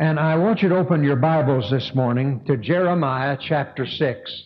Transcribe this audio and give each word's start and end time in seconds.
And 0.00 0.18
I 0.18 0.34
want 0.36 0.62
you 0.62 0.70
to 0.70 0.76
open 0.76 1.04
your 1.04 1.16
Bibles 1.16 1.70
this 1.70 1.94
morning 1.94 2.42
to 2.46 2.56
Jeremiah 2.56 3.36
chapter 3.38 3.84
6. 3.84 4.44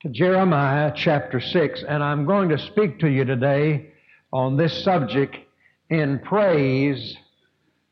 To 0.00 0.08
Jeremiah 0.08 0.90
chapter 0.96 1.38
6. 1.38 1.84
And 1.86 2.02
I'm 2.02 2.24
going 2.24 2.48
to 2.48 2.56
speak 2.56 3.00
to 3.00 3.10
you 3.10 3.26
today 3.26 3.92
on 4.32 4.56
this 4.56 4.82
subject 4.82 5.36
in 5.90 6.18
praise 6.20 7.14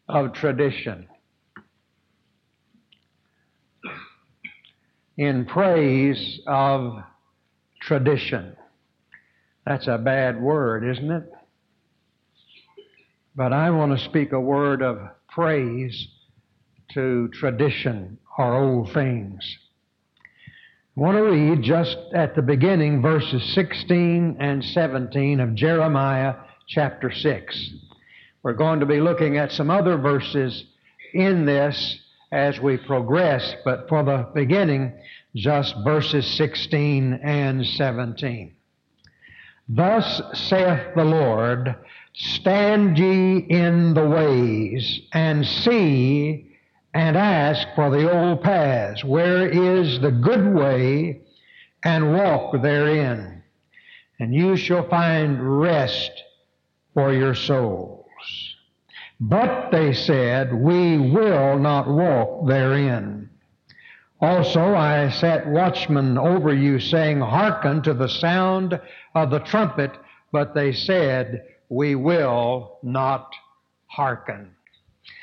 of 0.08 0.32
tradition. 0.32 1.06
In 5.18 5.44
praise 5.44 6.40
of 6.46 7.02
tradition. 7.82 8.56
That's 9.66 9.88
a 9.88 9.98
bad 9.98 10.40
word, 10.40 10.88
isn't 10.88 11.10
it? 11.10 11.30
But 13.36 13.52
I 13.52 13.68
want 13.68 13.92
to 13.92 14.02
speak 14.02 14.32
a 14.32 14.40
word 14.40 14.80
of 14.80 15.10
praise 15.40 16.06
to 16.92 17.26
tradition 17.28 18.18
or 18.36 18.54
old 18.56 18.92
things. 18.92 19.56
I 20.94 21.00
want 21.00 21.16
to 21.16 21.22
read 21.22 21.62
just 21.62 21.96
at 22.14 22.34
the 22.34 22.42
beginning 22.42 23.00
verses 23.00 23.42
16 23.54 24.36
and 24.38 24.62
17 24.62 25.40
of 25.40 25.54
Jeremiah 25.54 26.34
chapter 26.68 27.10
6. 27.10 27.70
We're 28.42 28.52
going 28.52 28.80
to 28.80 28.86
be 28.86 29.00
looking 29.00 29.38
at 29.38 29.50
some 29.50 29.70
other 29.70 29.96
verses 29.96 30.62
in 31.14 31.46
this 31.46 31.98
as 32.30 32.60
we 32.60 32.76
progress, 32.76 33.54
but 33.64 33.88
for 33.88 34.04
the 34.04 34.28
beginning, 34.34 34.92
just 35.34 35.74
verses 35.84 36.26
16 36.36 37.14
and 37.14 37.64
17. 37.64 38.54
Thus 39.70 40.20
saith 40.34 40.94
the 40.94 41.04
Lord, 41.04 41.76
Stand 42.12 42.98
ye 42.98 43.38
in 43.38 43.94
the 43.94 44.06
ways, 44.06 45.00
and 45.12 45.46
see, 45.46 46.56
and 46.92 47.16
ask 47.16 47.68
for 47.74 47.90
the 47.90 48.10
old 48.10 48.42
paths, 48.42 49.04
where 49.04 49.48
is 49.48 50.00
the 50.00 50.10
good 50.10 50.52
way, 50.54 51.20
and 51.84 52.12
walk 52.14 52.60
therein, 52.62 53.42
and 54.18 54.34
you 54.34 54.56
shall 54.56 54.88
find 54.88 55.60
rest 55.60 56.10
for 56.94 57.12
your 57.12 57.34
souls. 57.34 58.06
But 59.20 59.70
they 59.70 59.92
said, 59.92 60.52
We 60.52 60.96
will 60.98 61.58
not 61.58 61.86
walk 61.88 62.46
therein. 62.48 63.28
Also 64.20 64.74
I 64.74 65.10
set 65.10 65.46
watchmen 65.46 66.18
over 66.18 66.52
you, 66.54 66.80
saying, 66.80 67.20
Hearken 67.20 67.82
to 67.82 67.94
the 67.94 68.08
sound 68.08 68.80
of 69.14 69.30
the 69.30 69.40
trumpet. 69.40 69.92
But 70.32 70.54
they 70.54 70.72
said, 70.72 71.44
we 71.70 71.94
will 71.94 72.78
not 72.82 73.32
hearken. 73.86 74.50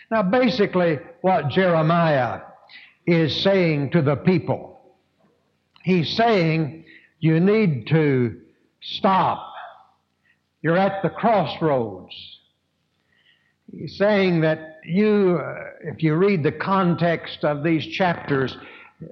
Now, 0.10 0.24
basically, 0.24 0.98
what 1.22 1.50
Jeremiah 1.50 2.42
is 3.06 3.36
saying 3.44 3.92
to 3.92 4.02
the 4.02 4.16
people, 4.16 4.80
he's 5.84 6.16
saying, 6.16 6.86
you 7.20 7.40
need 7.40 7.88
to 7.88 8.40
stop. 8.82 9.54
You're 10.62 10.78
at 10.78 11.04
the 11.04 11.10
crossroads. 11.10 12.16
He's 13.72 13.98
saying 13.98 14.42
that 14.42 14.80
you, 14.86 15.40
uh, 15.44 15.56
if 15.84 16.02
you 16.02 16.16
read 16.16 16.44
the 16.44 16.54
context 16.54 17.44
of 17.44 17.64
these 17.64 17.86
chapters, 17.86 18.58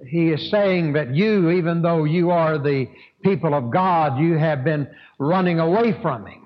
he 0.08 0.30
is 0.30 0.50
saying 0.50 0.94
that 0.94 1.14
you, 1.14 1.52
even 1.52 1.82
though 1.82 2.06
you 2.06 2.32
are 2.32 2.58
the 2.58 2.88
people 3.24 3.54
of 3.54 3.72
God, 3.72 4.20
you 4.20 4.38
have 4.38 4.64
been 4.64 4.88
running 5.20 5.60
away 5.60 5.94
from 6.02 6.26
Him. 6.26 6.45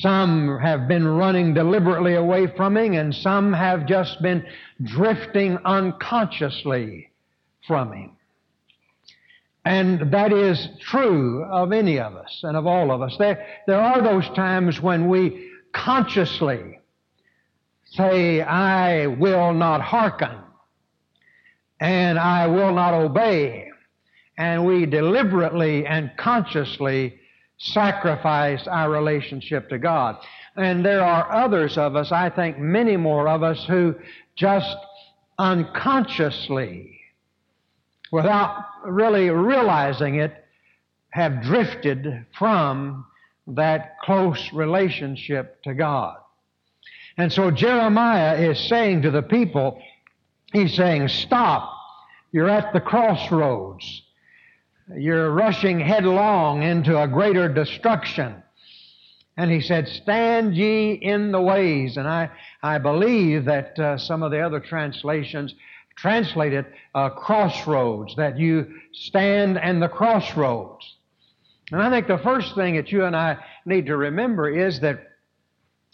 Some 0.00 0.58
have 0.60 0.88
been 0.88 1.06
running 1.06 1.52
deliberately 1.52 2.14
away 2.14 2.46
from 2.46 2.76
Him, 2.76 2.94
and 2.94 3.14
some 3.14 3.52
have 3.52 3.86
just 3.86 4.22
been 4.22 4.46
drifting 4.82 5.58
unconsciously 5.64 7.10
from 7.66 7.92
Him. 7.92 8.16
And 9.64 10.10
that 10.12 10.32
is 10.32 10.68
true 10.80 11.44
of 11.44 11.72
any 11.72 11.98
of 11.98 12.16
us 12.16 12.40
and 12.42 12.56
of 12.56 12.66
all 12.66 12.90
of 12.90 13.02
us. 13.02 13.16
There, 13.18 13.46
there 13.66 13.80
are 13.80 14.00
those 14.00 14.26
times 14.30 14.80
when 14.80 15.08
we 15.08 15.50
consciously 15.72 16.78
say, 17.84 18.40
I 18.40 19.06
will 19.06 19.52
not 19.52 19.82
hearken 19.82 20.38
and 21.80 22.18
I 22.18 22.46
will 22.46 22.72
not 22.72 22.94
obey. 22.94 23.70
And 24.38 24.64
we 24.64 24.86
deliberately 24.86 25.84
and 25.84 26.12
consciously 26.16 27.17
sacrifice 27.58 28.66
our 28.66 28.90
relationship 28.90 29.68
to 29.68 29.78
God. 29.78 30.16
And 30.56 30.84
there 30.84 31.02
are 31.04 31.30
others 31.30 31.76
of 31.76 31.96
us, 31.96 32.10
I 32.12 32.30
think 32.30 32.58
many 32.58 32.96
more 32.96 33.28
of 33.28 33.42
us, 33.42 33.64
who 33.66 33.94
just 34.36 34.76
unconsciously, 35.38 37.00
without 38.10 38.64
really 38.86 39.30
realizing 39.30 40.16
it, 40.16 40.44
have 41.10 41.42
drifted 41.42 42.26
from 42.38 43.04
that 43.46 43.98
close 44.02 44.52
relationship 44.52 45.62
to 45.62 45.74
God. 45.74 46.16
And 47.16 47.32
so 47.32 47.50
Jeremiah 47.50 48.36
is 48.36 48.58
saying 48.68 49.02
to 49.02 49.10
the 49.10 49.22
people, 49.22 49.82
he's 50.52 50.74
saying, 50.74 51.08
stop. 51.08 51.74
You're 52.30 52.48
at 52.48 52.72
the 52.72 52.80
crossroads. 52.80 54.02
You're 54.96 55.30
rushing 55.30 55.80
headlong 55.80 56.62
into 56.62 57.00
a 57.00 57.06
greater 57.06 57.48
destruction. 57.48 58.42
And 59.36 59.50
he 59.50 59.60
said, 59.60 59.86
Stand 59.86 60.56
ye 60.56 60.92
in 60.92 61.30
the 61.30 61.40
ways. 61.40 61.96
And 61.96 62.08
I, 62.08 62.30
I 62.62 62.78
believe 62.78 63.44
that 63.44 63.78
uh, 63.78 63.98
some 63.98 64.22
of 64.22 64.30
the 64.30 64.40
other 64.40 64.60
translations 64.60 65.54
translated 65.96 66.64
uh, 66.94 67.10
crossroads, 67.10 68.14
that 68.16 68.38
you 68.38 68.66
stand 68.92 69.58
and 69.58 69.82
the 69.82 69.88
crossroads. 69.88 70.96
And 71.70 71.82
I 71.82 71.90
think 71.90 72.06
the 72.06 72.18
first 72.18 72.54
thing 72.54 72.76
that 72.76 72.90
you 72.90 73.04
and 73.04 73.14
I 73.14 73.36
need 73.66 73.86
to 73.86 73.96
remember 73.96 74.48
is 74.48 74.80
that 74.80 75.04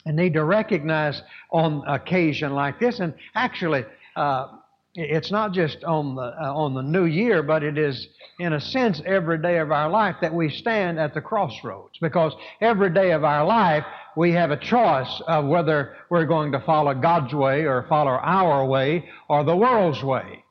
and 0.06 0.16
need 0.16 0.34
to 0.34 0.44
recognize 0.44 1.22
on 1.50 1.82
occasion 1.86 2.52
like 2.52 2.78
this, 2.78 3.00
and 3.00 3.14
actually, 3.34 3.84
uh, 4.16 4.48
it's 4.94 5.30
not 5.32 5.52
just 5.52 5.82
on 5.82 6.14
the, 6.14 6.22
uh, 6.22 6.54
on 6.54 6.74
the 6.74 6.82
new 6.82 7.04
year, 7.06 7.42
but 7.42 7.64
it 7.64 7.76
is, 7.76 8.06
in 8.38 8.52
a 8.52 8.60
sense, 8.60 9.02
every 9.04 9.38
day 9.38 9.58
of 9.58 9.72
our 9.72 9.90
life 9.90 10.16
that 10.20 10.32
we 10.32 10.48
stand 10.48 11.00
at 11.00 11.14
the 11.14 11.20
crossroads. 11.20 11.98
Because 12.00 12.32
every 12.60 12.90
day 12.90 13.10
of 13.10 13.24
our 13.24 13.44
life, 13.44 13.84
we 14.16 14.30
have 14.32 14.52
a 14.52 14.56
choice 14.56 15.20
of 15.26 15.46
whether 15.46 15.96
we're 16.10 16.26
going 16.26 16.52
to 16.52 16.60
follow 16.60 16.94
God's 16.94 17.34
way 17.34 17.66
or 17.66 17.86
follow 17.88 18.12
our 18.12 18.64
way 18.64 19.08
or 19.28 19.42
the 19.42 19.56
world's 19.56 20.02
way. 20.02 20.44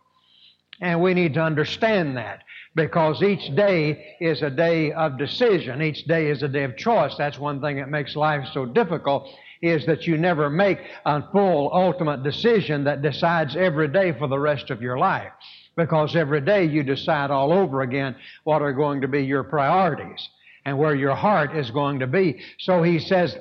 And 0.81 1.01
we 1.01 1.13
need 1.13 1.35
to 1.35 1.41
understand 1.41 2.17
that 2.17 2.43
because 2.75 3.23
each 3.23 3.55
day 3.55 4.15
is 4.19 4.41
a 4.41 4.49
day 4.49 4.91
of 4.91 5.17
decision. 5.17 5.81
Each 5.81 6.03
day 6.03 6.29
is 6.29 6.43
a 6.43 6.49
day 6.49 6.63
of 6.63 6.75
choice. 6.75 7.15
That's 7.17 7.39
one 7.39 7.61
thing 7.61 7.77
that 7.77 7.89
makes 7.89 8.15
life 8.15 8.45
so 8.53 8.65
difficult 8.65 9.29
is 9.63 9.85
that 9.85 10.05
you 10.05 10.17
never 10.17 10.49
make 10.49 10.77
a 11.05 11.23
full 11.31 11.71
ultimate 11.73 12.21
decision 12.21 12.83
that 12.83 13.01
decides 13.01 13.55
every 13.55 13.87
day 13.87 14.11
for 14.11 14.27
the 14.27 14.37
rest 14.37 14.69
of 14.69 14.81
your 14.81 14.97
life. 14.97 15.31
Because 15.77 16.17
every 16.17 16.41
day 16.41 16.65
you 16.65 16.83
decide 16.83 17.31
all 17.31 17.53
over 17.53 17.81
again 17.81 18.15
what 18.43 18.61
are 18.61 18.73
going 18.73 19.01
to 19.01 19.07
be 19.07 19.23
your 19.23 19.43
priorities 19.43 20.29
and 20.65 20.77
where 20.77 20.93
your 20.93 21.15
heart 21.15 21.55
is 21.55 21.71
going 21.71 21.99
to 21.99 22.07
be. 22.07 22.41
So 22.59 22.83
he 22.83 22.99
says, 22.99 23.37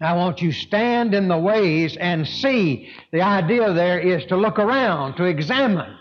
I 0.00 0.14
want 0.14 0.40
you 0.40 0.52
stand 0.52 1.14
in 1.14 1.28
the 1.28 1.38
ways 1.38 1.98
and 1.98 2.26
see. 2.26 2.90
The 3.12 3.20
idea 3.20 3.72
there 3.74 4.00
is 4.00 4.24
to 4.26 4.36
look 4.36 4.58
around, 4.58 5.16
to 5.16 5.24
examine, 5.24 5.98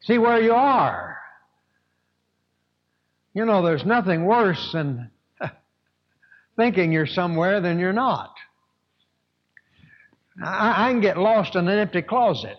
see 0.00 0.18
where 0.18 0.40
you 0.40 0.52
are. 0.52 1.16
You 3.32 3.46
know, 3.46 3.62
there's 3.62 3.86
nothing 3.86 4.26
worse 4.26 4.72
than 4.72 5.10
thinking 6.58 6.92
you're 6.92 7.06
somewhere 7.06 7.60
than 7.60 7.78
you're 7.78 7.92
not. 7.94 8.34
I, 10.44 10.88
I 10.88 10.90
can 10.90 11.00
get 11.00 11.16
lost 11.16 11.54
in 11.54 11.66
an 11.66 11.78
empty 11.78 12.02
closet. 12.02 12.58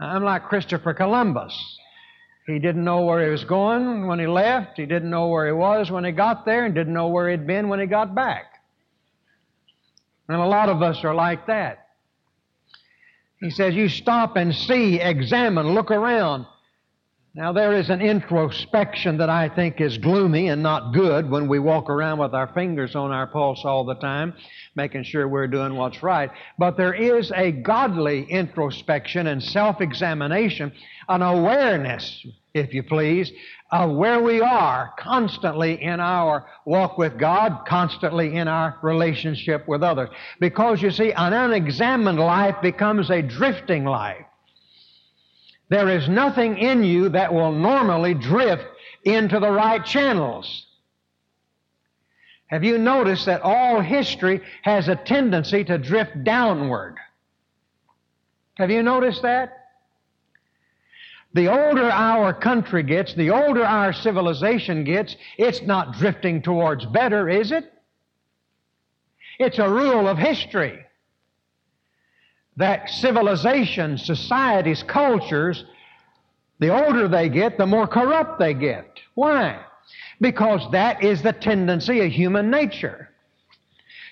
I'm 0.00 0.24
like 0.24 0.42
Christopher 0.44 0.92
Columbus. 0.92 1.56
He 2.46 2.58
didn't 2.58 2.84
know 2.84 3.02
where 3.02 3.24
he 3.24 3.30
was 3.30 3.44
going 3.44 4.06
when 4.06 4.18
he 4.18 4.26
left. 4.26 4.76
He 4.76 4.86
didn't 4.86 5.10
know 5.10 5.28
where 5.28 5.46
he 5.46 5.52
was 5.52 5.90
when 5.90 6.04
he 6.04 6.12
got 6.12 6.44
there 6.44 6.64
and 6.64 6.74
didn't 6.74 6.94
know 6.94 7.08
where 7.08 7.30
he'd 7.30 7.46
been 7.46 7.68
when 7.68 7.78
he 7.78 7.86
got 7.86 8.14
back. 8.14 8.46
And 10.28 10.40
a 10.40 10.46
lot 10.46 10.68
of 10.68 10.82
us 10.82 11.04
are 11.04 11.14
like 11.14 11.46
that. 11.46 11.86
He 13.40 13.50
says, 13.50 13.74
You 13.74 13.88
stop 13.88 14.36
and 14.36 14.54
see, 14.54 15.00
examine, 15.00 15.74
look 15.74 15.90
around. 15.90 16.46
Now, 17.34 17.52
there 17.52 17.74
is 17.74 17.90
an 17.90 18.00
introspection 18.00 19.18
that 19.18 19.28
I 19.28 19.48
think 19.48 19.80
is 19.80 19.98
gloomy 19.98 20.48
and 20.48 20.62
not 20.62 20.94
good 20.94 21.28
when 21.30 21.46
we 21.46 21.58
walk 21.58 21.90
around 21.90 22.18
with 22.18 22.34
our 22.34 22.48
fingers 22.48 22.96
on 22.96 23.12
our 23.12 23.26
pulse 23.26 23.64
all 23.64 23.84
the 23.84 23.94
time, 23.96 24.34
making 24.74 25.04
sure 25.04 25.28
we're 25.28 25.46
doing 25.46 25.76
what's 25.76 26.02
right. 26.02 26.30
But 26.58 26.76
there 26.76 26.94
is 26.94 27.30
a 27.32 27.52
godly 27.52 28.24
introspection 28.24 29.26
and 29.26 29.42
self 29.42 29.80
examination, 29.80 30.72
an 31.08 31.20
awareness, 31.22 32.26
if 32.54 32.72
you 32.72 32.82
please, 32.82 33.30
of 33.70 33.94
where 33.94 34.22
we 34.22 34.40
are 34.40 34.94
constantly 34.98 35.82
in 35.82 36.00
our 36.00 36.46
walk 36.64 36.96
with 36.96 37.18
God, 37.18 37.66
constantly 37.68 38.36
in 38.36 38.48
our 38.48 38.78
relationship 38.82 39.68
with 39.68 39.82
others. 39.82 40.08
Because 40.40 40.80
you 40.80 40.90
see, 40.90 41.12
an 41.12 41.34
unexamined 41.34 42.18
life 42.18 42.56
becomes 42.62 43.10
a 43.10 43.20
drifting 43.20 43.84
life. 43.84 44.24
There 45.68 45.88
is 45.88 46.08
nothing 46.08 46.58
in 46.58 46.82
you 46.82 47.10
that 47.10 47.32
will 47.32 47.52
normally 47.52 48.14
drift 48.14 48.64
into 49.04 49.38
the 49.38 49.50
right 49.50 49.84
channels. 49.84 50.66
Have 52.46 52.64
you 52.64 52.78
noticed 52.78 53.26
that 53.26 53.42
all 53.42 53.80
history 53.80 54.40
has 54.62 54.88
a 54.88 54.96
tendency 54.96 55.64
to 55.64 55.76
drift 55.76 56.24
downward? 56.24 56.96
Have 58.54 58.70
you 58.70 58.82
noticed 58.82 59.22
that? 59.22 59.54
The 61.34 61.48
older 61.48 61.90
our 61.90 62.32
country 62.32 62.82
gets, 62.82 63.12
the 63.14 63.30
older 63.30 63.64
our 63.64 63.92
civilization 63.92 64.82
gets, 64.84 65.14
it's 65.36 65.60
not 65.60 65.92
drifting 65.92 66.40
towards 66.40 66.86
better, 66.86 67.28
is 67.28 67.52
it? 67.52 67.70
It's 69.38 69.58
a 69.58 69.68
rule 69.68 70.08
of 70.08 70.16
history 70.16 70.84
that 72.58 72.90
civilizations, 72.90 74.04
societies, 74.04 74.82
cultures, 74.82 75.64
the 76.58 76.70
older 76.70 77.06
they 77.06 77.28
get, 77.28 77.56
the 77.56 77.66
more 77.66 77.86
corrupt 77.86 78.40
they 78.40 78.52
get. 78.52 78.98
Why? 79.14 79.60
Because 80.20 80.68
that 80.72 81.02
is 81.04 81.22
the 81.22 81.32
tendency 81.32 82.00
of 82.00 82.10
human 82.10 82.50
nature. 82.50 83.10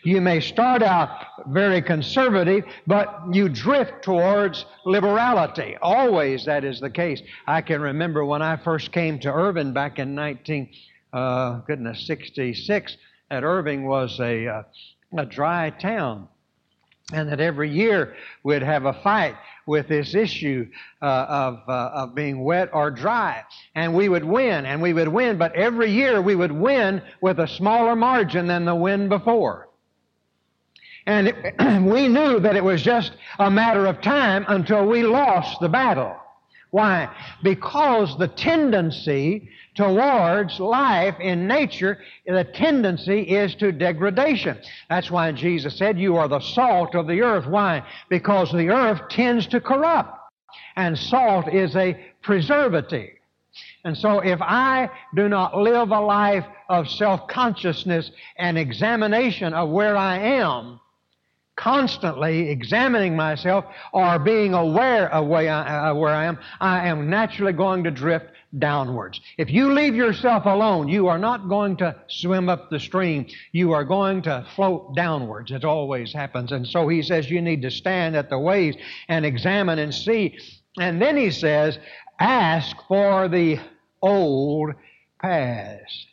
You 0.04 0.20
may 0.20 0.38
start 0.38 0.84
out 0.84 1.26
very 1.48 1.82
conservative, 1.82 2.62
but 2.86 3.22
you 3.32 3.48
drift 3.48 4.04
towards 4.04 4.64
liberality. 4.84 5.76
Always 5.82 6.44
that 6.44 6.64
is 6.64 6.78
the 6.78 6.90
case. 6.90 7.20
I 7.48 7.60
can 7.62 7.80
remember 7.80 8.24
when 8.24 8.42
I 8.42 8.56
first 8.58 8.92
came 8.92 9.18
to 9.20 9.32
Irving 9.32 9.72
back 9.72 9.98
in 9.98 10.14
19, 10.14 10.68
uh, 11.12 11.54
goodness, 11.66 12.06
66, 12.06 12.96
that 13.28 13.42
Irving 13.42 13.88
was 13.88 14.20
a, 14.20 14.46
uh, 14.46 14.62
a 15.18 15.26
dry 15.26 15.70
town 15.70 16.28
and 17.12 17.28
that 17.28 17.40
every 17.40 17.70
year 17.70 18.16
we'd 18.42 18.62
have 18.62 18.84
a 18.84 18.92
fight 18.92 19.36
with 19.66 19.86
this 19.88 20.14
issue 20.14 20.68
uh, 21.02 21.26
of, 21.28 21.62
uh, 21.68 21.90
of 21.94 22.14
being 22.14 22.42
wet 22.42 22.68
or 22.72 22.90
dry. 22.90 23.44
And 23.74 23.94
we 23.94 24.08
would 24.08 24.24
win, 24.24 24.66
and 24.66 24.82
we 24.82 24.92
would 24.92 25.08
win, 25.08 25.38
but 25.38 25.54
every 25.54 25.90
year 25.90 26.20
we 26.20 26.34
would 26.34 26.52
win 26.52 27.00
with 27.20 27.38
a 27.38 27.46
smaller 27.46 27.94
margin 27.94 28.46
than 28.48 28.64
the 28.64 28.74
win 28.74 29.08
before. 29.08 29.68
And 31.06 31.28
it, 31.28 31.36
we 31.82 32.08
knew 32.08 32.40
that 32.40 32.56
it 32.56 32.64
was 32.64 32.82
just 32.82 33.12
a 33.38 33.50
matter 33.50 33.86
of 33.86 34.00
time 34.00 34.44
until 34.48 34.86
we 34.86 35.04
lost 35.04 35.60
the 35.60 35.68
battle. 35.68 36.16
Why? 36.70 37.08
Because 37.42 38.16
the 38.18 38.28
tendency 38.28 39.48
towards 39.76 40.58
life 40.58 41.14
in 41.20 41.46
nature, 41.46 41.98
the 42.26 42.44
tendency 42.44 43.22
is 43.22 43.54
to 43.56 43.72
degradation. 43.72 44.58
That's 44.88 45.10
why 45.10 45.32
Jesus 45.32 45.76
said, 45.76 45.98
You 45.98 46.16
are 46.16 46.28
the 46.28 46.40
salt 46.40 46.94
of 46.94 47.06
the 47.06 47.22
earth. 47.22 47.46
Why? 47.46 47.86
Because 48.08 48.50
the 48.52 48.70
earth 48.70 49.08
tends 49.08 49.46
to 49.48 49.60
corrupt. 49.60 50.18
And 50.76 50.98
salt 50.98 51.52
is 51.52 51.76
a 51.76 51.98
preservative. 52.22 53.10
And 53.84 53.96
so 53.96 54.20
if 54.20 54.40
I 54.42 54.90
do 55.14 55.28
not 55.28 55.56
live 55.56 55.90
a 55.90 56.00
life 56.00 56.44
of 56.68 56.88
self 56.90 57.28
consciousness 57.28 58.10
and 58.36 58.58
examination 58.58 59.54
of 59.54 59.70
where 59.70 59.96
I 59.96 60.18
am, 60.18 60.80
constantly 61.56 62.50
examining 62.50 63.16
myself 63.16 63.64
or 63.92 64.18
being 64.18 64.54
aware 64.54 65.12
of 65.12 65.26
where 65.26 65.50
I, 65.50 65.88
uh, 65.90 65.94
where 65.94 66.14
I 66.14 66.24
am, 66.26 66.38
I 66.60 66.88
am 66.88 67.10
naturally 67.10 67.52
going 67.52 67.84
to 67.84 67.90
drift 67.90 68.26
downwards. 68.58 69.20
If 69.38 69.50
you 69.50 69.72
leave 69.72 69.94
yourself 69.94 70.44
alone, 70.46 70.88
you 70.88 71.08
are 71.08 71.18
not 71.18 71.48
going 71.48 71.76
to 71.78 71.96
swim 72.08 72.48
up 72.48 72.70
the 72.70 72.78
stream. 72.78 73.26
You 73.52 73.72
are 73.72 73.84
going 73.84 74.22
to 74.22 74.46
float 74.54 74.94
downwards. 74.94 75.50
It 75.50 75.64
always 75.64 76.12
happens. 76.12 76.52
And 76.52 76.66
so 76.66 76.88
he 76.88 77.02
says 77.02 77.30
you 77.30 77.42
need 77.42 77.62
to 77.62 77.70
stand 77.70 78.16
at 78.16 78.30
the 78.30 78.38
waves 78.38 78.76
and 79.08 79.26
examine 79.26 79.78
and 79.78 79.94
see. 79.94 80.38
And 80.78 81.00
then 81.00 81.16
he 81.16 81.30
says, 81.30 81.78
ask 82.20 82.76
for 82.86 83.28
the 83.28 83.58
old 84.02 84.74
paths. 85.20 86.06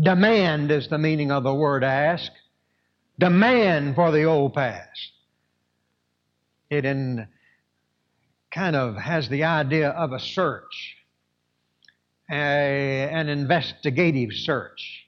Demand 0.00 0.70
is 0.70 0.88
the 0.88 0.98
meaning 0.98 1.30
of 1.30 1.42
the 1.42 1.54
word 1.54 1.84
ask 1.84 2.32
demand 3.20 3.94
for 3.94 4.10
the 4.10 4.24
old 4.24 4.54
past. 4.54 5.12
It 6.70 6.84
in, 6.84 7.28
kind 8.50 8.74
of 8.74 8.96
has 8.96 9.28
the 9.28 9.44
idea 9.44 9.90
of 9.90 10.12
a 10.12 10.18
search, 10.18 10.96
a, 12.30 13.08
an 13.12 13.28
investigative 13.28 14.32
search, 14.32 15.06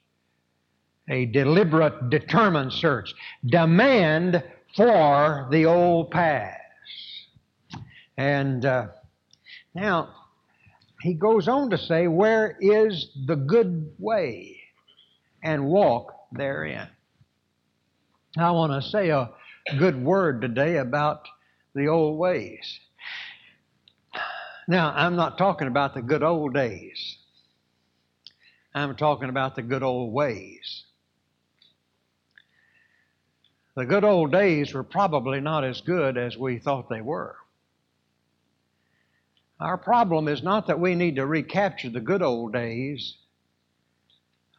a 1.08 1.26
deliberate, 1.26 2.10
determined 2.10 2.72
search. 2.72 3.14
Demand 3.44 4.44
for 4.76 5.48
the 5.50 5.66
old 5.66 6.10
past. 6.10 6.58
And 8.16 8.64
uh, 8.64 8.86
now, 9.74 10.10
he 11.00 11.14
goes 11.14 11.48
on 11.48 11.70
to 11.70 11.78
say, 11.78 12.06
Where 12.06 12.56
is 12.60 13.08
the 13.26 13.36
good 13.36 13.92
way? 13.98 14.58
And 15.42 15.66
walk 15.66 16.12
therein. 16.32 16.88
I 18.36 18.50
want 18.52 18.72
to 18.72 18.88
say 18.88 19.10
a 19.10 19.30
good 19.78 20.02
word 20.02 20.40
today 20.40 20.78
about 20.78 21.28
the 21.74 21.88
old 21.88 22.18
ways. 22.18 22.80
Now, 24.66 24.92
I'm 24.96 25.16
not 25.16 25.36
talking 25.36 25.68
about 25.68 25.92
the 25.92 26.00
good 26.00 26.22
old 26.22 26.54
days. 26.54 27.18
I'm 28.74 28.96
talking 28.96 29.28
about 29.28 29.54
the 29.54 29.62
good 29.62 29.82
old 29.82 30.14
ways. 30.14 30.84
The 33.76 33.84
good 33.84 34.04
old 34.04 34.32
days 34.32 34.72
were 34.72 34.84
probably 34.84 35.40
not 35.40 35.64
as 35.64 35.82
good 35.82 36.16
as 36.16 36.36
we 36.36 36.58
thought 36.58 36.88
they 36.88 37.02
were. 37.02 37.36
Our 39.60 39.76
problem 39.76 40.26
is 40.26 40.42
not 40.42 40.68
that 40.68 40.80
we 40.80 40.94
need 40.94 41.16
to 41.16 41.26
recapture 41.26 41.90
the 41.90 42.00
good 42.00 42.22
old 42.22 42.54
days. 42.54 43.14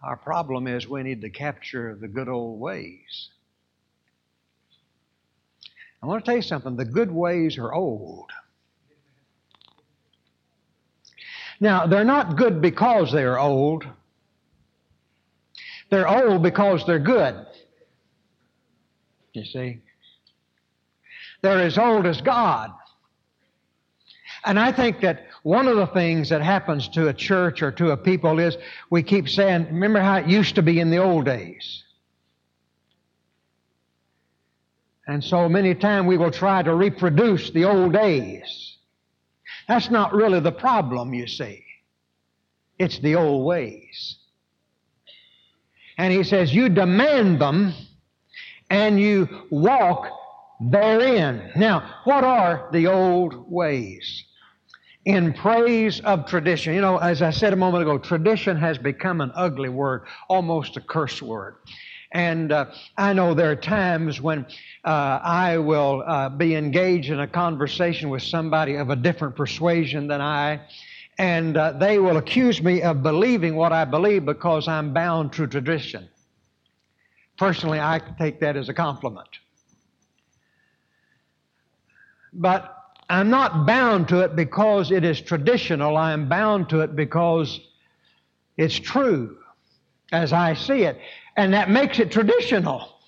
Our 0.03 0.17
problem 0.17 0.67
is 0.67 0.87
we 0.87 1.01
need 1.01 1.21
to 1.21 1.29
capture 1.29 1.95
the 1.99 2.07
good 2.07 2.29
old 2.29 2.59
ways. 2.59 3.29
I 6.03 6.05
want 6.05 6.25
to 6.25 6.29
tell 6.29 6.35
you 6.35 6.41
something 6.41 6.75
the 6.75 6.83
good 6.83 7.09
ways 7.09 7.57
are 7.57 7.73
old. 7.73 8.29
Now, 11.61 11.87
they're 11.87 12.03
not 12.03 12.35
good 12.35 12.61
because 12.61 13.09
they're 13.13 13.39
old. 13.39 13.87
They're 15.89 16.09
old 16.09 16.43
because 16.43 16.85
they're 16.85 16.99
good. 16.99 17.45
You 19.31 19.45
see? 19.45 19.79
They're 21.41 21.61
as 21.61 21.77
old 21.77 22.05
as 22.05 22.19
God. 22.19 22.71
And 24.43 24.59
I 24.59 24.73
think 24.73 24.99
that 25.01 25.27
one 25.43 25.69
of 25.69 25.77
the 25.77 25.87
things 25.87 26.27
that 26.29 26.41
happens 26.41 26.89
to 26.89 27.07
a 27.07 27.13
church 27.13 27.61
or 27.61 27.71
to 27.71 27.91
a 27.91 27.97
people 27.97 28.39
is 28.39 28.57
we 28.89 29.03
keep 29.03 29.29
saying, 29.29 29.67
remember 29.67 30.01
how 30.01 30.17
it 30.17 30.27
used 30.27 30.55
to 30.55 30.61
be 30.61 30.81
in 30.81 30.89
the 30.89 30.97
old 30.97 31.23
days. 31.23 31.83
And 35.07 35.23
so 35.23 35.49
many 35.49 35.75
times 35.75 36.07
we 36.07 36.17
will 36.17 36.31
try 36.31 36.63
to 36.63 36.73
reproduce 36.73 37.49
the 37.51 37.65
old 37.65 37.93
days. 37.93 38.77
That's 39.67 39.89
not 39.89 40.13
really 40.13 40.39
the 40.39 40.51
problem, 40.51 41.13
you 41.13 41.27
see. 41.27 41.63
It's 42.79 42.99
the 42.99 43.15
old 43.15 43.45
ways. 43.45 44.17
And 45.97 46.11
he 46.11 46.23
says, 46.23 46.53
You 46.53 46.69
demand 46.69 47.39
them 47.39 47.73
and 48.69 48.99
you 48.99 49.27
walk 49.49 50.07
therein. 50.59 51.51
Now, 51.55 51.99
what 52.05 52.23
are 52.23 52.69
the 52.71 52.87
old 52.87 53.51
ways? 53.51 54.23
In 55.05 55.33
praise 55.33 55.99
of 55.99 56.25
tradition. 56.25 56.73
You 56.73 56.81
know, 56.81 56.97
as 56.97 57.21
I 57.21 57.29
said 57.29 57.51
a 57.51 57.57
moment 57.57 57.83
ago, 57.83 57.97
tradition 57.97 58.55
has 58.57 58.77
become 58.77 59.19
an 59.19 59.31
ugly 59.35 59.69
word, 59.69 60.05
almost 60.29 60.77
a 60.77 60.81
curse 60.81 61.21
word. 61.21 61.57
And 62.13 62.51
uh, 62.51 62.67
I 62.95 63.11
know 63.13 63.33
there 63.33 63.49
are 63.49 63.55
times 63.55 64.21
when 64.21 64.45
uh, 64.85 65.19
I 65.23 65.57
will 65.57 66.03
uh, 66.05 66.29
be 66.29 66.55
engaged 66.55 67.09
in 67.09 67.19
a 67.19 67.27
conversation 67.27 68.09
with 68.09 68.21
somebody 68.21 68.75
of 68.75 68.91
a 68.91 68.95
different 68.95 69.35
persuasion 69.35 70.07
than 70.07 70.21
I, 70.21 70.61
and 71.17 71.57
uh, 71.57 71.71
they 71.71 71.97
will 71.97 72.17
accuse 72.17 72.61
me 72.61 72.83
of 72.83 73.01
believing 73.01 73.55
what 73.55 73.71
I 73.71 73.85
believe 73.85 74.25
because 74.25 74.67
I'm 74.67 74.93
bound 74.93 75.33
to 75.33 75.47
tradition. 75.47 76.07
Personally, 77.37 77.79
I 77.79 77.99
take 78.19 78.39
that 78.41 78.57
as 78.57 78.69
a 78.69 78.73
compliment. 78.75 79.29
But 82.31 82.77
I'm 83.09 83.31
not 83.31 83.65
bound 83.65 84.07
to 84.09 84.19
it 84.19 84.35
because 84.35 84.91
it 84.91 85.03
is 85.03 85.19
traditional. 85.19 85.97
I 85.97 86.13
am 86.13 86.29
bound 86.29 86.69
to 86.69 86.81
it 86.81 86.95
because 86.95 87.59
it's 88.55 88.75
true 88.75 89.37
as 90.11 90.31
I 90.31 90.53
see 90.53 90.83
it. 90.83 90.99
And 91.35 91.53
that 91.53 91.69
makes 91.69 91.99
it 91.99 92.11
traditional. 92.11 92.99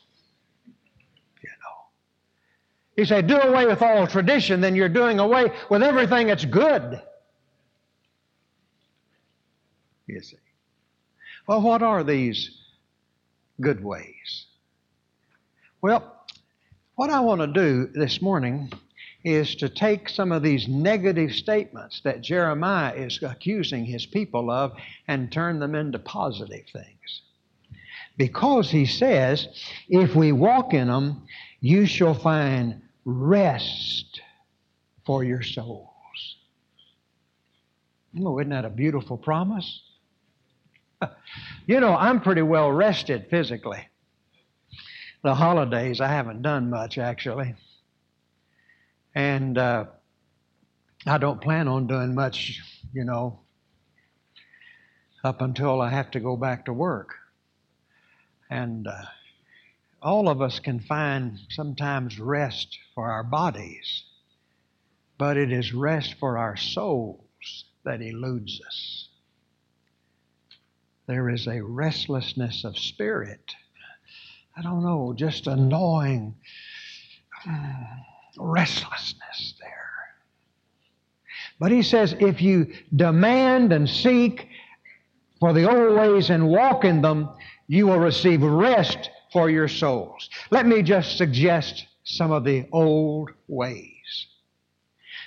You 1.42 1.50
know. 1.50 1.86
You 2.98 3.06
say, 3.06 3.22
do 3.22 3.38
away 3.38 3.66
with 3.68 3.82
all 3.82 4.08
tradition, 4.08 4.62
then 4.62 4.76
you're 4.76 4.90
doing 4.90 5.20
away 5.20 5.52
with 5.70 5.84
everything 5.84 6.28
that's 6.28 6.46
good. 6.46 7.02
You 10.08 10.22
see. 10.22 10.38
Well, 11.48 11.62
what 11.62 11.84
are 11.84 12.04
these 12.04 12.58
good 13.62 13.84
ways? 13.84 14.48
Well, 15.82 16.26
what 16.96 17.10
I 17.10 17.20
want 17.20 17.42
to 17.42 17.48
do 17.48 17.88
this 17.94 18.22
morning 18.22 18.72
is 19.24 19.56
to 19.56 19.70
take 19.70 20.08
some 20.08 20.32
of 20.32 20.44
these 20.44 20.68
negative 20.68 21.32
statements 21.32 22.02
that 22.04 22.22
Jeremiah 22.22 22.94
is 22.94 23.22
accusing 23.22 23.84
his 23.86 24.06
people 24.06 24.50
of 24.52 24.74
and 25.08 25.32
turn 25.32 25.60
them 25.60 25.76
into 25.76 26.00
positive 26.00 26.66
things. 26.72 27.22
Because 28.18 28.70
he 28.70 28.86
says, 28.86 29.48
if 29.90 30.16
we 30.16 30.32
walk 30.32 30.74
in 30.74 30.88
them, 30.88 31.24
you 31.60 31.86
shall 31.86 32.14
find 32.14 32.82
rest 33.04 34.22
for 35.06 35.24
your 35.24 35.42
souls. 35.42 35.90
Oh, 38.20 38.40
isn't 38.40 38.50
that 38.50 38.66
a 38.66 38.70
beautiful 38.70 39.18
promise? 39.18 39.82
You 41.68 41.80
know, 41.80 41.96
I'm 41.96 42.22
pretty 42.22 42.44
well 42.44 42.72
rested 42.72 43.28
physically. 43.32 43.88
The 45.24 45.34
holidays, 45.34 46.00
I 46.00 46.08
haven't 46.08 46.44
done 46.44 46.70
much 46.70 47.00
actually. 47.00 47.56
And 49.16 49.58
uh, 49.58 49.86
I 51.08 51.18
don't 51.18 51.42
plan 51.42 51.68
on 51.68 51.88
doing 51.88 52.14
much, 52.14 52.62
you 52.94 53.04
know, 53.04 53.40
up 55.24 55.42
until 55.42 55.82
I 55.82 55.90
have 55.90 56.12
to 56.12 56.20
go 56.20 56.38
back 56.38 56.66
to 56.66 56.74
work. 56.74 57.16
And 58.50 58.88
uh, 58.88 59.06
all 60.02 60.30
of 60.30 60.42
us 60.42 60.60
can 60.60 60.80
find 60.80 61.40
sometimes 61.50 62.20
rest 62.20 62.78
for 62.94 63.10
our 63.10 63.24
bodies, 63.24 64.04
but 65.18 65.38
it 65.38 65.52
is 65.52 65.74
rest 65.74 66.16
for 66.20 66.38
our 66.38 66.56
souls 66.56 67.66
that 67.84 68.02
eludes 68.02 68.62
us. 68.68 69.10
There 71.08 71.30
is 71.30 71.48
a 71.48 71.64
restlessness 71.64 72.64
of 72.64 72.78
spirit. 72.78 73.54
I 74.58 74.62
don't 74.62 74.84
know, 74.84 75.14
just 75.16 75.48
a 75.48 75.56
gnawing 75.56 76.36
restlessness 78.38 79.54
there. 79.60 79.72
But 81.60 81.72
he 81.72 81.84
says, 81.84 82.16
if 82.20 82.42
you 82.42 82.74
demand 82.96 83.72
and 83.72 83.90
seek 83.90 84.48
for 85.40 85.54
the 85.54 85.70
old 85.70 85.98
ways 85.98 86.30
and 86.30 86.48
walk 86.48 86.84
in 86.86 87.02
them, 87.02 87.30
you 87.68 87.88
will 87.88 88.00
receive 88.00 88.42
rest 88.42 89.10
for 89.32 89.50
your 89.50 89.68
souls. 89.68 90.30
Let 90.52 90.66
me 90.66 90.82
just 90.82 91.18
suggest 91.18 91.86
some 92.04 92.32
of 92.32 92.44
the 92.44 92.68
old 92.72 93.32
ways. 93.48 94.28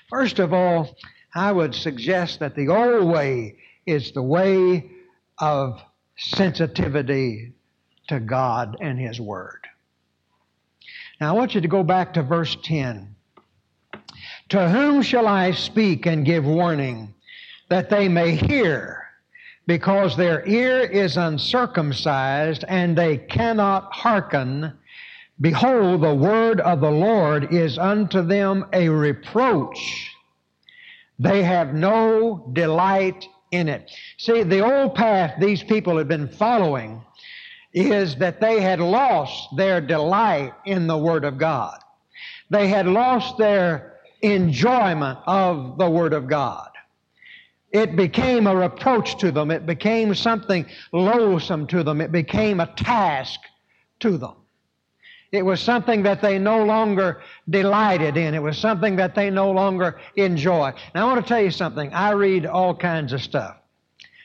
First 0.09 0.38
of 0.38 0.52
all, 0.52 0.97
I 1.35 1.52
would 1.52 1.75
suggest 1.75 2.40
that 2.40 2.54
the 2.54 2.68
old 2.68 3.07
way 3.07 3.57
is 3.87 4.12
the 4.12 4.23
way 4.23 4.90
of 5.38 5.80
sensitivity 6.16 7.52
to 8.09 8.21
God 8.21 8.76
and 8.80 8.99
His 8.99 9.21
Word. 9.21 9.66
Now, 11.21 11.30
I 11.30 11.33
want 11.33 11.54
you 11.54 11.61
to 11.61 11.68
go 11.68 11.83
back 11.83 12.14
to 12.14 12.23
verse 12.23 12.57
10. 12.62 13.14
To 14.50 14.68
whom 14.68 15.02
shall 15.02 15.26
I 15.26 15.50
speak 15.52 16.07
and 16.07 16.25
give 16.25 16.45
warning 16.47 17.14
that 17.68 17.90
they 17.90 18.09
may 18.09 18.35
hear? 18.35 18.98
Because 19.68 20.16
their 20.16 20.48
ear 20.48 20.80
is 20.80 21.18
uncircumcised 21.18 22.64
and 22.68 22.96
they 22.96 23.18
cannot 23.18 23.92
hearken. 23.92 24.72
Behold, 25.42 26.00
the 26.00 26.14
word 26.14 26.62
of 26.62 26.80
the 26.80 26.90
Lord 26.90 27.52
is 27.52 27.76
unto 27.76 28.22
them 28.22 28.64
a 28.72 28.88
reproach. 28.88 30.10
They 31.18 31.42
have 31.42 31.75
no 31.75 32.50
delight 32.54 33.28
in 33.50 33.68
it. 33.68 33.90
See, 34.16 34.42
the 34.42 34.60
old 34.60 34.94
path 34.94 35.34
these 35.38 35.62
people 35.62 35.98
had 35.98 36.08
been 36.08 36.28
following 36.28 37.02
is 37.75 38.16
that 38.16 38.40
they 38.40 38.62
had 38.62 38.80
lost 38.80 39.54
their 39.54 39.82
delight 39.82 40.54
in 40.64 40.87
the 40.87 40.96
Word 40.96 41.26
of 41.26 41.37
God. 41.37 41.78
They 42.48 42.68
had 42.68 42.87
lost 42.87 43.37
their 43.37 43.98
enjoyment 44.22 45.18
of 45.26 45.76
the 45.76 45.90
Word 45.90 46.14
of 46.14 46.26
God. 46.26 46.67
It 47.70 47.96
became 47.96 48.46
a 48.46 48.56
reproach 48.56 49.18
to 49.18 49.30
them. 49.30 49.50
It 49.50 49.66
became 49.66 50.14
something 50.14 50.66
loathsome 50.92 51.66
to 51.68 51.82
them. 51.82 52.00
It 52.00 52.12
became 52.12 52.60
a 52.60 52.66
task 52.66 53.40
to 54.00 54.16
them. 54.16 54.34
It 55.30 55.44
was 55.44 55.60
something 55.60 56.02
that 56.04 56.22
they 56.22 56.38
no 56.38 56.64
longer 56.64 57.20
delighted 57.50 58.16
in. 58.16 58.32
It 58.32 58.42
was 58.42 58.56
something 58.56 58.96
that 58.96 59.14
they 59.14 59.28
no 59.28 59.50
longer 59.50 60.00
enjoy. 60.16 60.72
Now, 60.94 61.06
I 61.06 61.12
want 61.12 61.25
to 61.25 61.28
tell 61.28 61.42
you 61.42 61.50
something. 61.50 61.92
I 61.92 62.12
read 62.12 62.46
all 62.46 62.75
kinds 62.75 63.12
of 63.12 63.20
stuff. 63.22 63.56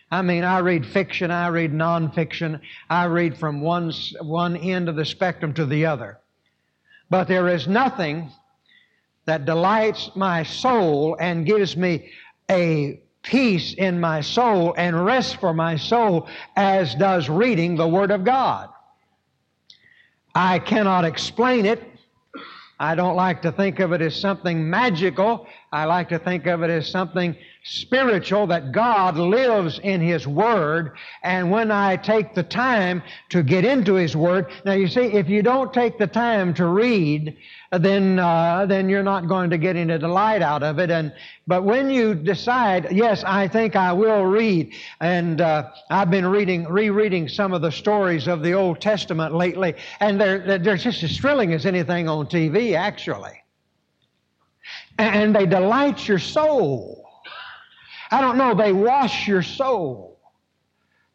I 0.09 0.21
mean, 0.21 0.43
I 0.43 0.59
read 0.59 0.85
fiction, 0.85 1.31
I 1.31 1.47
read 1.47 1.73
nonfiction, 1.73 2.61
I 2.87 3.05
read 3.05 3.35
from 3.35 3.61
one, 3.61 3.91
one 4.21 4.55
end 4.55 4.87
of 4.87 4.95
the 4.95 5.05
spectrum 5.05 5.55
to 5.55 5.65
the 5.65 5.87
other. 5.87 6.19
But 7.09 7.27
there 7.27 7.47
is 7.47 7.67
nothing 7.67 8.31
that 9.25 9.45
delights 9.45 10.11
my 10.15 10.43
soul 10.43 11.17
and 11.19 11.47
gives 11.47 11.75
me 11.75 12.11
a 12.49 13.02
peace 13.23 13.73
in 13.73 13.99
my 13.99 14.21
soul 14.21 14.73
and 14.77 15.05
rest 15.05 15.37
for 15.37 15.53
my 15.53 15.75
soul 15.75 16.27
as 16.55 16.93
does 16.95 17.29
reading 17.29 17.75
the 17.75 17.87
Word 17.87 18.11
of 18.11 18.23
God. 18.23 18.69
I 20.35 20.59
cannot 20.59 21.05
explain 21.05 21.65
it. 21.65 21.81
I 22.79 22.95
don't 22.95 23.15
like 23.15 23.41
to 23.43 23.51
think 23.51 23.79
of 23.79 23.93
it 23.93 24.01
as 24.01 24.19
something 24.19 24.69
magical. 24.69 25.47
I 25.71 25.85
like 25.85 26.09
to 26.09 26.19
think 26.19 26.47
of 26.47 26.63
it 26.63 26.69
as 26.69 26.89
something 26.89 27.35
spiritual 27.63 28.45
that 28.47 28.71
God 28.71 29.17
lives 29.17 29.79
in 29.83 30.01
His 30.01 30.27
Word. 30.27 30.97
And 31.23 31.49
when 31.49 31.71
I 31.71 31.95
take 31.95 32.35
the 32.35 32.43
time 32.43 33.01
to 33.29 33.41
get 33.41 33.63
into 33.65 33.95
His 33.95 34.15
Word, 34.15 34.51
now 34.65 34.73
you 34.73 34.87
see, 34.87 35.01
if 35.01 35.29
you 35.29 35.41
don't 35.41 35.73
take 35.73 35.97
the 35.97 36.07
time 36.07 36.53
to 36.55 36.67
read, 36.67 37.37
then 37.71 38.19
uh, 38.19 38.65
then 38.67 38.89
you're 38.89 39.03
not 39.03 39.27
going 39.27 39.49
to 39.49 39.57
get 39.57 39.75
any 39.75 39.97
delight 39.97 40.41
out 40.41 40.61
of 40.61 40.79
it. 40.79 40.91
And 40.91 41.13
but 41.47 41.63
when 41.63 41.89
you 41.89 42.13
decide, 42.13 42.87
yes, 42.91 43.23
I 43.25 43.47
think 43.47 43.75
I 43.75 43.93
will 43.93 44.25
read, 44.25 44.73
and 44.99 45.41
uh, 45.41 45.71
I've 45.89 46.11
been 46.11 46.25
reading, 46.25 46.65
rereading 46.65 47.27
some 47.27 47.53
of 47.53 47.61
the 47.61 47.71
stories 47.71 48.27
of 48.27 48.43
the 48.43 48.53
Old 48.53 48.79
Testament 48.81 49.33
lately, 49.33 49.75
and 49.99 50.19
they're 50.19 50.59
they're 50.59 50.77
just 50.77 51.01
as 51.03 51.17
thrilling 51.17 51.53
as 51.53 51.65
anything 51.65 52.07
on 52.07 52.27
TV, 52.27 52.75
actually. 52.75 53.41
And 54.99 55.35
they 55.35 55.45
delight 55.45 56.07
your 56.07 56.19
soul. 56.19 57.02
I 58.13 58.21
don't 58.21 58.37
know, 58.37 58.53
they 58.53 58.71
wash 58.71 59.27
your 59.27 59.41
soul. 59.41 60.19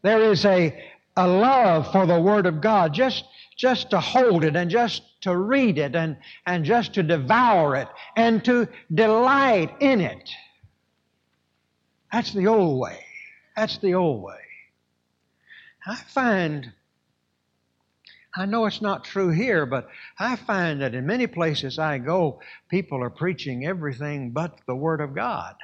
There 0.02 0.21
is 0.33 0.45
a, 0.45 0.76
a 1.17 1.28
love 1.28 1.93
for 1.93 2.07
the 2.07 2.21
Word 2.21 2.45
of 2.45 2.61
God, 2.61 2.93
just, 2.93 3.25
just 3.57 3.90
to 3.90 4.00
hold 4.00 4.43
it 4.43 4.57
and 4.57 4.69
just 4.69 5.02
to 5.21 5.37
read 5.37 5.78
it 5.78 5.95
and, 5.95 6.17
and 6.45 6.64
just 6.64 6.95
to 6.95 7.05
devour 7.05 7.76
it 7.76 7.87
and 8.17 8.45
to 8.47 8.67
delight 8.93 9.76
in 9.78 10.00
it. 10.00 10.28
That's 12.12 12.33
the 12.33 12.49
old 12.49 12.81
way. 12.81 12.99
That's 13.55 13.78
the 13.78 13.95
old 13.95 14.21
way. 14.25 14.43
I 15.87 15.95
find, 15.95 16.73
I 18.35 18.45
know 18.45 18.67
it's 18.67 18.83
not 18.83 19.05
true 19.05 19.31
here, 19.31 19.67
but 19.67 19.87
I 20.19 20.35
find 20.35 20.81
that 20.81 20.97
in 20.97 21.07
many 21.07 21.28
places 21.28 21.78
I 21.78 21.99
go, 21.99 22.40
people 22.69 23.05
are 23.05 23.09
preaching 23.09 23.67
everything 23.67 24.33
but 24.33 24.59
the 24.67 24.75
Word 24.75 25.00
of 25.00 25.14
God 25.14 25.55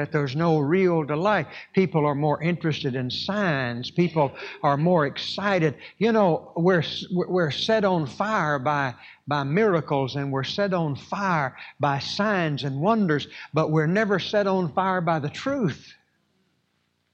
that 0.00 0.12
there's 0.12 0.34
no 0.34 0.58
real 0.58 1.04
delight. 1.04 1.46
People 1.74 2.06
are 2.06 2.14
more 2.14 2.42
interested 2.42 2.94
in 2.94 3.10
signs. 3.10 3.90
People 3.90 4.32
are 4.62 4.78
more 4.78 5.06
excited. 5.06 5.76
You 5.98 6.12
know, 6.12 6.52
we're, 6.56 6.82
we're 7.10 7.50
set 7.50 7.84
on 7.84 8.06
fire 8.06 8.58
by, 8.58 8.94
by 9.28 9.42
miracles 9.44 10.16
and 10.16 10.32
we're 10.32 10.42
set 10.42 10.72
on 10.72 10.96
fire 10.96 11.54
by 11.78 11.98
signs 11.98 12.64
and 12.64 12.80
wonders, 12.80 13.28
but 13.52 13.70
we're 13.70 13.86
never 13.86 14.18
set 14.18 14.46
on 14.46 14.72
fire 14.72 15.02
by 15.02 15.18
the 15.18 15.28
truth 15.28 15.92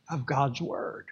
of 0.09 0.25
God's 0.25 0.61
Word. 0.61 1.07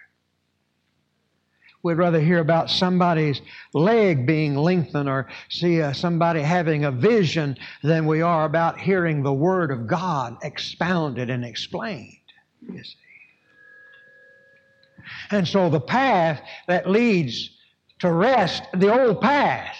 We'd 1.85 1.99
rather 1.99 2.19
hear 2.19 2.39
about 2.39 2.71
somebody's 2.71 3.43
leg 3.71 4.25
being 4.25 4.55
lengthened 4.55 5.07
or 5.07 5.27
see 5.49 5.83
uh, 5.83 5.93
somebody 5.93 6.41
having 6.41 6.83
a 6.83 6.89
vision 6.91 7.55
than 7.83 8.07
we 8.07 8.23
are 8.23 8.45
about 8.45 8.79
hearing 8.79 9.21
the 9.21 9.31
Word 9.31 9.69
of 9.69 9.85
God 9.85 10.35
expounded 10.41 11.29
and 11.29 11.45
explained. 11.45 12.17
You 12.67 12.83
see. 12.83 12.95
And 15.29 15.47
so 15.47 15.69
the 15.69 15.79
path 15.79 16.41
that 16.67 16.89
leads 16.89 17.51
to 17.99 18.11
rest, 18.11 18.63
the 18.73 18.91
old 18.91 19.21
path, 19.21 19.77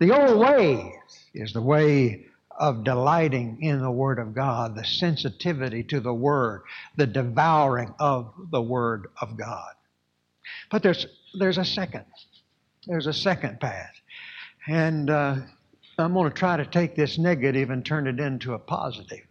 the 0.00 0.10
old 0.10 0.36
way, 0.36 0.96
is 1.32 1.52
the 1.52 1.62
way 1.62 2.26
of 2.58 2.82
delighting 2.82 3.58
in 3.62 3.80
the 3.80 3.92
Word 3.92 4.18
of 4.18 4.34
God, 4.34 4.74
the 4.74 4.84
sensitivity 4.84 5.84
to 5.84 6.00
the 6.00 6.12
Word, 6.12 6.62
the 6.96 7.06
devouring 7.06 7.94
of 8.00 8.34
the 8.50 8.60
Word 8.60 9.06
of 9.20 9.36
God. 9.36 9.74
But 10.70 10.82
there's, 10.82 11.06
there's 11.38 11.58
a 11.58 11.64
second. 11.64 12.04
There's 12.86 13.06
a 13.06 13.12
second 13.12 13.60
path. 13.60 13.92
And 14.66 15.10
uh, 15.10 15.36
I'm 15.98 16.12
going 16.14 16.30
to 16.30 16.34
try 16.34 16.56
to 16.56 16.64
take 16.64 16.96
this 16.96 17.18
negative 17.18 17.70
and 17.70 17.84
turn 17.84 18.06
it 18.06 18.20
into 18.20 18.54
a 18.54 18.58
positive. 18.58 19.26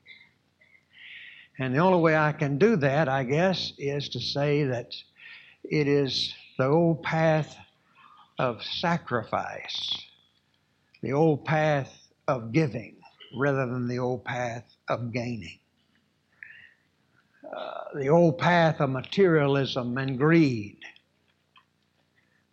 And 1.57 1.75
the 1.75 1.79
only 1.79 1.99
way 1.99 2.15
I 2.15 2.31
can 2.31 2.57
do 2.57 2.77
that, 2.77 3.09
I 3.09 3.23
guess, 3.23 3.73
is 3.77 4.09
to 4.09 4.19
say 4.19 4.63
that 4.63 4.95
it 5.63 5.88
is 5.88 6.33
the 6.57 6.65
old 6.65 7.03
path 7.03 7.55
of 8.38 8.63
sacrifice, 8.63 9.91
the 11.01 11.11
old 11.11 11.43
path 11.43 11.91
of 12.27 12.53
giving, 12.53 12.95
rather 13.35 13.65
than 13.65 13.88
the 13.88 13.99
old 13.99 14.23
path 14.23 14.63
of 14.88 15.11
gaining. 15.11 15.59
Uh, 17.55 17.83
the 17.95 18.07
old 18.07 18.38
path 18.38 18.79
of 18.79 18.89
materialism 18.89 19.97
and 19.97 20.17
greed. 20.17 20.77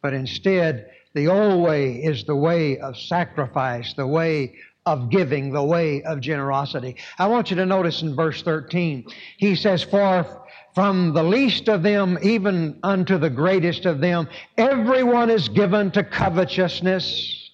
But 0.06 0.14
instead, 0.14 0.88
the 1.14 1.26
old 1.26 1.64
way 1.64 1.94
is 1.94 2.22
the 2.22 2.36
way 2.36 2.78
of 2.78 2.96
sacrifice, 2.96 3.92
the 3.94 4.06
way 4.06 4.54
of 4.86 5.10
giving, 5.10 5.52
the 5.52 5.64
way 5.64 6.04
of 6.04 6.20
generosity. 6.20 6.94
I 7.18 7.26
want 7.26 7.50
you 7.50 7.56
to 7.56 7.66
notice 7.66 8.02
in 8.02 8.14
verse 8.14 8.40
13, 8.40 9.04
he 9.36 9.56
says, 9.56 9.82
For 9.82 10.46
from 10.76 11.12
the 11.12 11.24
least 11.24 11.68
of 11.68 11.82
them 11.82 12.20
even 12.22 12.78
unto 12.84 13.18
the 13.18 13.28
greatest 13.28 13.84
of 13.84 14.00
them, 14.00 14.28
everyone 14.56 15.28
is 15.28 15.48
given 15.48 15.90
to 15.90 16.04
covetousness. 16.04 17.50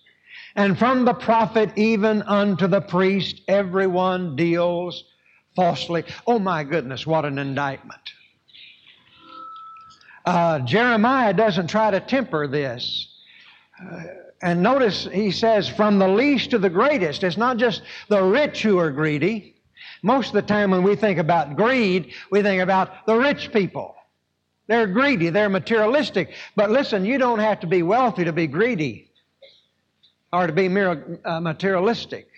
And 0.55 0.79
from 0.79 1.07
the 1.07 1.15
prophet 1.15 1.71
even 1.77 2.21
unto 2.21 2.67
the 2.67 2.83
priest, 2.83 3.41
everyone 3.49 4.37
deals 4.37 5.05
falsely. 5.57 6.05
Oh 6.27 6.39
my 6.39 6.65
goodness, 6.65 7.07
what 7.07 7.25
an 7.25 7.39
indictment. 7.39 8.13
Uh, 10.25 10.61
Jeremiah 10.61 11.33
doesn't 11.33 11.69
try 11.69 11.91
to 11.91 12.01
temper 12.01 12.47
this. 12.47 13.09
Uh, 13.81 14.03
and 14.43 14.63
notice 14.63 15.09
he 15.13 15.31
says, 15.31 15.69
from 15.69 15.99
the 15.99 16.09
least 16.09 16.51
to 16.51 16.59
the 16.59 16.71
greatest. 16.71 17.23
It's 17.23 17.37
not 17.37 17.57
just 17.57 17.83
the 18.09 18.23
rich 18.23 18.63
who 18.63 18.79
are 18.79 18.91
greedy. 18.91 19.55
Most 20.03 20.29
of 20.29 20.35
the 20.35 20.43
time 20.43 20.73
when 20.73 20.83
we 20.83 20.97
think 20.97 21.19
about 21.19 21.57
greed, 21.57 22.13
we 22.31 22.43
think 22.43 22.61
about 22.61 23.07
the 23.07 23.17
rich 23.17 23.53
people. 23.53 23.95
They're 24.67 24.87
greedy, 24.87 25.31
they're 25.31 25.49
materialistic. 25.49 26.35
But 26.57 26.71
listen, 26.71 27.05
you 27.05 27.19
don't 27.19 27.39
have 27.39 27.61
to 27.61 27.67
be 27.67 27.83
wealthy 27.83 28.25
to 28.25 28.33
be 28.33 28.47
greedy 28.47 29.11
or 30.33 30.47
to 30.47 30.53
be 30.53 30.67
uh, 30.67 31.41
materialistic. 31.41 32.29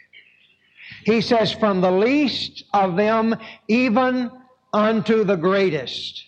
He 1.04 1.20
says, 1.20 1.52
from 1.52 1.80
the 1.80 1.90
least 1.90 2.64
of 2.74 2.96
them 2.96 3.36
even 3.68 4.30
unto 4.72 5.24
the 5.24 5.36
greatest. 5.36 6.24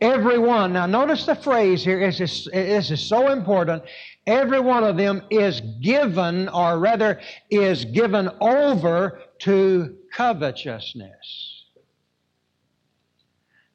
Everyone, 0.00 0.74
now 0.74 0.84
notice 0.84 1.24
the 1.24 1.34
phrase 1.34 1.82
here, 1.82 2.00
this 2.00 2.20
is, 2.20 2.48
this 2.52 2.90
is 2.90 3.00
so 3.00 3.32
important. 3.32 3.82
Every 4.26 4.60
one 4.60 4.84
of 4.84 4.98
them 4.98 5.22
is 5.30 5.62
given, 5.82 6.50
or 6.50 6.78
rather, 6.78 7.18
is 7.50 7.86
given 7.86 8.28
over 8.40 9.20
to 9.40 9.96
covetousness. 10.12 11.64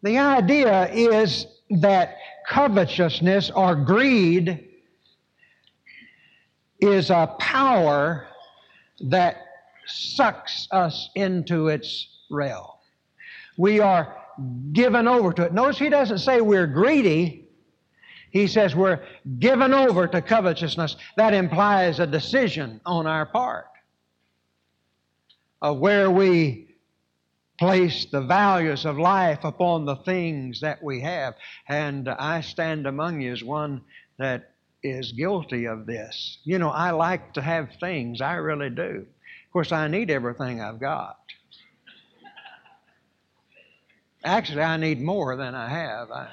The 0.03 0.19
idea 0.19 0.91
is 0.91 1.47
that 1.79 2.17
covetousness 2.47 3.49
or 3.51 3.75
greed 3.75 4.67
is 6.79 7.09
a 7.09 7.35
power 7.39 8.27
that 9.01 9.37
sucks 9.87 10.67
us 10.71 11.09
into 11.15 11.67
its 11.69 12.07
realm. 12.29 12.67
We 13.57 13.79
are 13.79 14.20
given 14.73 15.07
over 15.07 15.33
to 15.33 15.43
it. 15.43 15.53
Notice 15.53 15.77
he 15.77 15.89
doesn't 15.89 16.19
say 16.19 16.41
we're 16.41 16.67
greedy. 16.67 17.49
He 18.31 18.47
says 18.47 18.75
we're 18.75 19.01
given 19.39 19.73
over 19.73 20.07
to 20.07 20.21
covetousness. 20.21 20.95
That 21.17 21.33
implies 21.33 21.99
a 21.99 22.07
decision 22.07 22.79
on 22.85 23.07
our 23.07 23.25
part 23.25 23.65
of 25.61 25.77
where 25.79 26.09
we 26.09 26.67
place 27.59 28.05
the 28.05 28.21
values 28.21 28.85
of 28.85 28.97
life 28.97 29.43
upon 29.43 29.85
the 29.85 29.97
things 29.97 30.61
that 30.61 30.81
we 30.81 31.01
have. 31.01 31.35
And 31.67 32.09
I 32.09 32.41
stand 32.41 32.87
among 32.87 33.21
you 33.21 33.33
as 33.33 33.43
one 33.43 33.81
that 34.17 34.53
is 34.81 35.11
guilty 35.11 35.65
of 35.65 35.85
this. 35.85 36.39
You 36.43 36.57
know, 36.57 36.69
I 36.69 36.91
like 36.91 37.33
to 37.33 37.41
have 37.41 37.69
things, 37.79 38.19
I 38.19 38.33
really 38.35 38.71
do. 38.71 39.05
Of 39.45 39.53
course, 39.53 39.71
I 39.71 39.87
need 39.87 40.09
everything 40.09 40.59
I've 40.59 40.79
got. 40.79 41.20
Actually, 44.23 44.61
I 44.61 44.77
need 44.77 45.01
more 45.01 45.35
than 45.35 45.55
I 45.55 45.67
have. 45.67 46.11
I, 46.11 46.27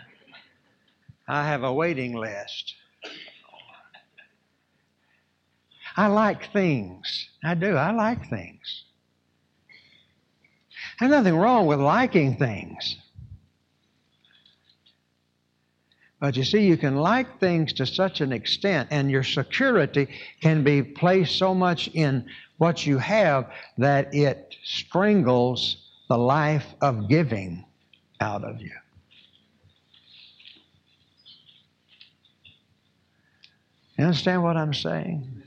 I 1.27 1.47
have 1.47 1.65
a 1.65 1.73
waiting 1.73 2.15
list. 2.15 2.75
I 5.97 6.07
like 6.07 6.53
things. 6.53 7.29
I 7.43 7.55
do. 7.55 7.77
I 7.77 7.93
like 7.93 8.29
things. 8.29 8.85
There's 11.01 11.11
nothing 11.11 11.37
wrong 11.37 11.67
with 11.67 11.81
liking 11.81 12.37
things. 12.37 12.97
But 16.21 16.37
you 16.37 16.45
see, 16.45 16.67
you 16.67 16.77
can 16.77 16.97
like 16.97 17.39
things 17.39 17.73
to 17.75 17.87
such 17.87 18.21
an 18.21 18.33
extent, 18.33 18.89
and 18.91 19.11
your 19.11 19.23
security 19.23 20.09
can 20.41 20.65
be 20.65 20.83
placed 20.83 21.37
so 21.37 21.55
much 21.55 21.89
in 21.95 22.27
what 22.59 22.85
you 22.85 22.99
have 22.99 23.51
that 23.79 24.13
it 24.13 24.57
strangles 24.65 25.77
the 26.09 26.19
life 26.19 26.67
of 26.81 27.09
giving 27.09 27.65
out 28.21 28.45
of 28.45 28.61
you. 28.61 28.73
You 33.97 34.05
understand 34.05 34.43
what 34.43 34.57
I'm 34.57 34.75
saying? 34.75 35.43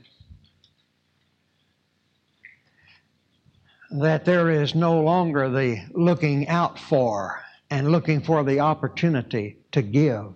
That 3.90 4.24
there 4.24 4.50
is 4.50 4.74
no 4.74 5.00
longer 5.00 5.48
the 5.48 5.82
looking 5.92 6.48
out 6.48 6.78
for 6.78 7.42
and 7.70 7.90
looking 7.90 8.20
for 8.20 8.44
the 8.44 8.60
opportunity 8.60 9.56
to 9.72 9.82
give. 9.82 10.34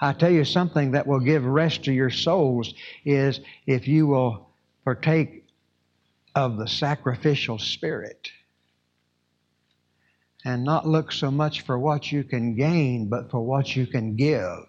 I 0.00 0.12
tell 0.12 0.30
you 0.30 0.44
something 0.44 0.90
that 0.90 1.06
will 1.06 1.20
give 1.20 1.44
rest 1.44 1.84
to 1.84 1.92
your 1.92 2.10
souls 2.10 2.74
is 3.04 3.40
if 3.66 3.88
you 3.88 4.06
will 4.06 4.50
partake 4.84 5.46
of 6.34 6.58
the 6.58 6.68
sacrificial 6.68 7.58
spirit 7.58 8.30
and 10.44 10.64
not 10.64 10.86
look 10.86 11.10
so 11.10 11.30
much 11.30 11.62
for 11.62 11.78
what 11.78 12.12
you 12.12 12.22
can 12.22 12.54
gain, 12.54 13.08
but 13.08 13.30
for 13.30 13.40
what 13.40 13.74
you 13.74 13.86
can 13.86 14.14
give. 14.14 14.66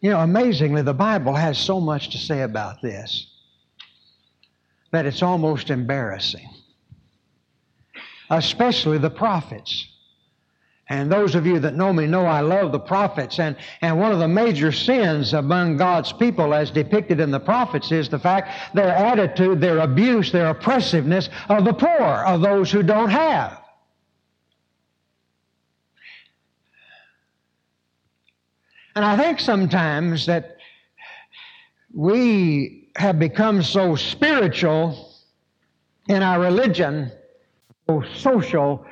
You 0.00 0.10
know, 0.10 0.20
amazingly, 0.20 0.82
the 0.82 0.94
Bible 0.94 1.34
has 1.34 1.58
so 1.58 1.80
much 1.80 2.10
to 2.10 2.18
say 2.18 2.42
about 2.42 2.80
this 2.80 3.26
that 4.92 5.04
it's 5.04 5.22
almost 5.22 5.70
embarrassing. 5.70 6.48
Especially 8.30 8.98
the 8.98 9.10
prophets. 9.10 9.88
And 10.88 11.10
those 11.10 11.34
of 11.34 11.44
you 11.46 11.58
that 11.60 11.74
know 11.74 11.92
me 11.92 12.06
know 12.06 12.26
I 12.26 12.40
love 12.40 12.70
the 12.70 12.78
prophets. 12.78 13.40
And, 13.40 13.56
and 13.80 13.98
one 13.98 14.12
of 14.12 14.20
the 14.20 14.28
major 14.28 14.70
sins 14.70 15.34
among 15.34 15.76
God's 15.76 16.12
people, 16.12 16.54
as 16.54 16.70
depicted 16.70 17.18
in 17.18 17.32
the 17.32 17.40
prophets, 17.40 17.90
is 17.90 18.08
the 18.08 18.20
fact 18.20 18.74
their 18.74 18.90
attitude, 18.90 19.60
their 19.60 19.78
abuse, 19.78 20.30
their 20.30 20.50
oppressiveness 20.50 21.28
of 21.48 21.64
the 21.64 21.72
poor, 21.72 21.88
of 22.24 22.40
those 22.40 22.70
who 22.70 22.84
don't 22.84 23.10
have. 23.10 23.60
And 28.94 29.04
I 29.04 29.16
think 29.16 29.40
sometimes 29.40 30.24
that 30.26 30.56
we 31.92 32.90
have 32.96 33.18
become 33.18 33.62
so 33.62 33.96
spiritual 33.96 35.12
in 36.08 36.22
our 36.22 36.40
religion, 36.40 37.10
so 37.88 38.04
social 38.14 38.86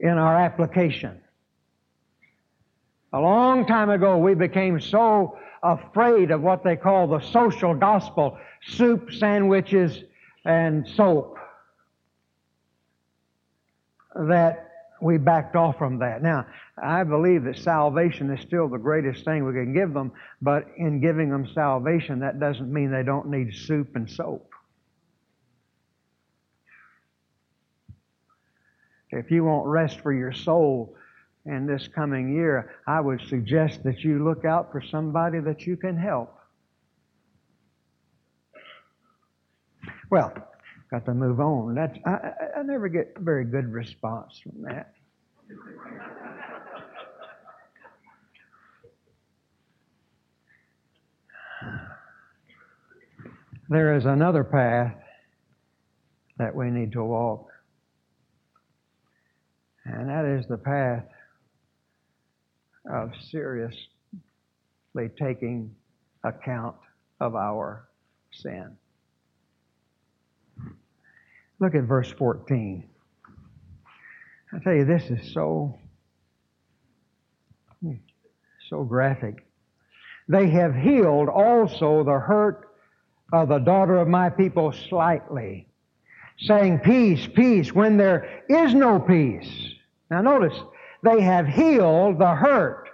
in 0.00 0.10
our 0.10 0.36
application. 0.36 1.22
A 3.12 3.20
long 3.20 3.66
time 3.66 3.90
ago, 3.90 4.18
we 4.18 4.34
became 4.34 4.80
so 4.80 5.38
afraid 5.62 6.30
of 6.30 6.42
what 6.42 6.64
they 6.64 6.76
call 6.76 7.06
the 7.06 7.20
social 7.20 7.74
gospel 7.74 8.38
soup, 8.62 9.12
sandwiches, 9.12 10.02
and 10.44 10.86
soap 10.88 11.38
that 14.14 14.70
we 15.00 15.18
backed 15.18 15.56
off 15.56 15.78
from 15.78 15.98
that. 15.98 16.22
Now, 16.22 16.46
I 16.82 17.04
believe 17.04 17.44
that 17.44 17.58
salvation 17.58 18.30
is 18.30 18.40
still 18.40 18.68
the 18.68 18.78
greatest 18.78 19.24
thing 19.24 19.44
we 19.44 19.52
can 19.52 19.72
give 19.72 19.92
them, 19.92 20.12
but 20.42 20.66
in 20.76 21.00
giving 21.00 21.30
them 21.30 21.46
salvation, 21.54 22.20
that 22.20 22.40
doesn't 22.40 22.72
mean 22.72 22.90
they 22.90 23.02
don't 23.02 23.28
need 23.28 23.54
soup 23.54 23.94
and 23.94 24.10
soap. 24.10 24.50
If 29.10 29.30
you 29.30 29.44
want 29.44 29.66
rest 29.66 30.00
for 30.00 30.12
your 30.12 30.32
soul, 30.32 30.94
in 31.46 31.66
this 31.66 31.88
coming 31.88 32.34
year, 32.34 32.74
I 32.86 33.00
would 33.00 33.20
suggest 33.28 33.84
that 33.84 34.00
you 34.00 34.24
look 34.24 34.44
out 34.44 34.72
for 34.72 34.82
somebody 34.82 35.38
that 35.40 35.66
you 35.66 35.76
can 35.76 35.96
help. 35.96 36.36
Well, 40.10 40.32
got 40.90 41.04
to 41.06 41.14
move 41.14 41.40
on. 41.40 41.74
That's 41.74 41.96
I, 42.04 42.32
I, 42.58 42.62
never 42.62 42.88
get 42.88 43.12
a 43.16 43.20
very 43.20 43.44
good 43.44 43.72
response 43.72 44.40
from 44.40 44.62
that. 44.62 44.92
There 53.68 53.96
is 53.96 54.04
another 54.04 54.44
path 54.44 54.94
that 56.38 56.54
we 56.54 56.70
need 56.70 56.92
to 56.92 57.02
walk, 57.02 57.48
and 59.84 60.08
that 60.08 60.24
is 60.24 60.46
the 60.46 60.56
path 60.56 61.04
of 62.90 63.10
seriously 63.30 63.80
taking 65.18 65.74
account 66.24 66.76
of 67.20 67.34
our 67.34 67.88
sin. 68.32 68.76
Look 71.58 71.74
at 71.74 71.84
verse 71.84 72.10
14. 72.12 72.84
I 74.52 74.58
tell 74.60 74.74
you, 74.74 74.84
this 74.84 75.04
is 75.10 75.32
so, 75.32 75.78
so 78.68 78.84
graphic. 78.84 79.46
They 80.28 80.48
have 80.50 80.74
healed 80.74 81.28
also 81.28 82.04
the 82.04 82.18
hurt 82.18 82.68
of 83.32 83.48
the 83.48 83.58
daughter 83.58 83.96
of 83.96 84.08
my 84.08 84.30
people 84.30 84.72
slightly, 84.72 85.68
saying, 86.38 86.80
Peace, 86.80 87.26
peace, 87.26 87.72
when 87.72 87.96
there 87.96 88.44
is 88.48 88.74
no 88.74 89.00
peace. 89.00 89.48
Now 90.10 90.22
notice, 90.22 90.56
they 91.06 91.20
have 91.20 91.46
healed 91.46 92.18
the 92.18 92.34
hurt. 92.34 92.88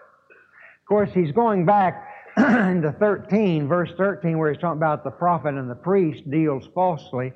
Of 0.82 0.86
course, 0.88 1.10
he's 1.12 1.32
going 1.32 1.64
back 1.64 2.08
into 2.36 2.94
13, 2.98 3.66
verse 3.66 3.90
13, 3.96 4.38
where 4.38 4.52
he's 4.52 4.60
talking 4.60 4.78
about 4.78 5.04
the 5.04 5.10
prophet 5.10 5.54
and 5.54 5.70
the 5.70 5.74
priest 5.74 6.28
deals 6.30 6.68
falsely. 6.74 7.32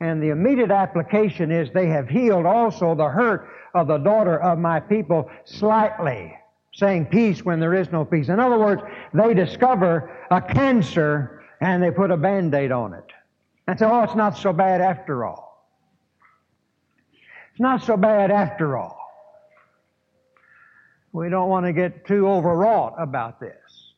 And 0.00 0.22
the 0.22 0.28
immediate 0.28 0.70
application 0.70 1.50
is 1.50 1.70
they 1.72 1.88
have 1.88 2.08
healed 2.08 2.46
also 2.46 2.94
the 2.94 3.08
hurt 3.08 3.48
of 3.74 3.88
the 3.88 3.98
daughter 3.98 4.40
of 4.40 4.58
my 4.58 4.80
people 4.80 5.30
slightly, 5.44 6.36
saying 6.72 7.06
peace 7.06 7.44
when 7.44 7.60
there 7.60 7.74
is 7.74 7.90
no 7.92 8.04
peace. 8.04 8.28
In 8.28 8.40
other 8.40 8.58
words, 8.58 8.82
they 9.14 9.34
discover 9.34 10.26
a 10.30 10.40
cancer 10.40 11.42
and 11.60 11.82
they 11.82 11.90
put 11.90 12.10
a 12.10 12.16
band 12.16 12.54
aid 12.54 12.72
on 12.72 12.92
it. 12.94 13.04
And 13.68 13.78
say, 13.78 13.86
oh, 13.86 14.02
it's 14.02 14.14
not 14.14 14.36
so 14.36 14.52
bad 14.52 14.80
after 14.80 15.24
all. 15.24 15.66
It's 17.50 17.60
not 17.60 17.82
so 17.82 17.96
bad 17.96 18.30
after 18.30 18.76
all. 18.76 18.95
We 21.16 21.30
don't 21.30 21.48
want 21.48 21.64
to 21.64 21.72
get 21.72 22.06
too 22.06 22.28
overwrought 22.28 22.96
about 22.98 23.40
this. 23.40 23.94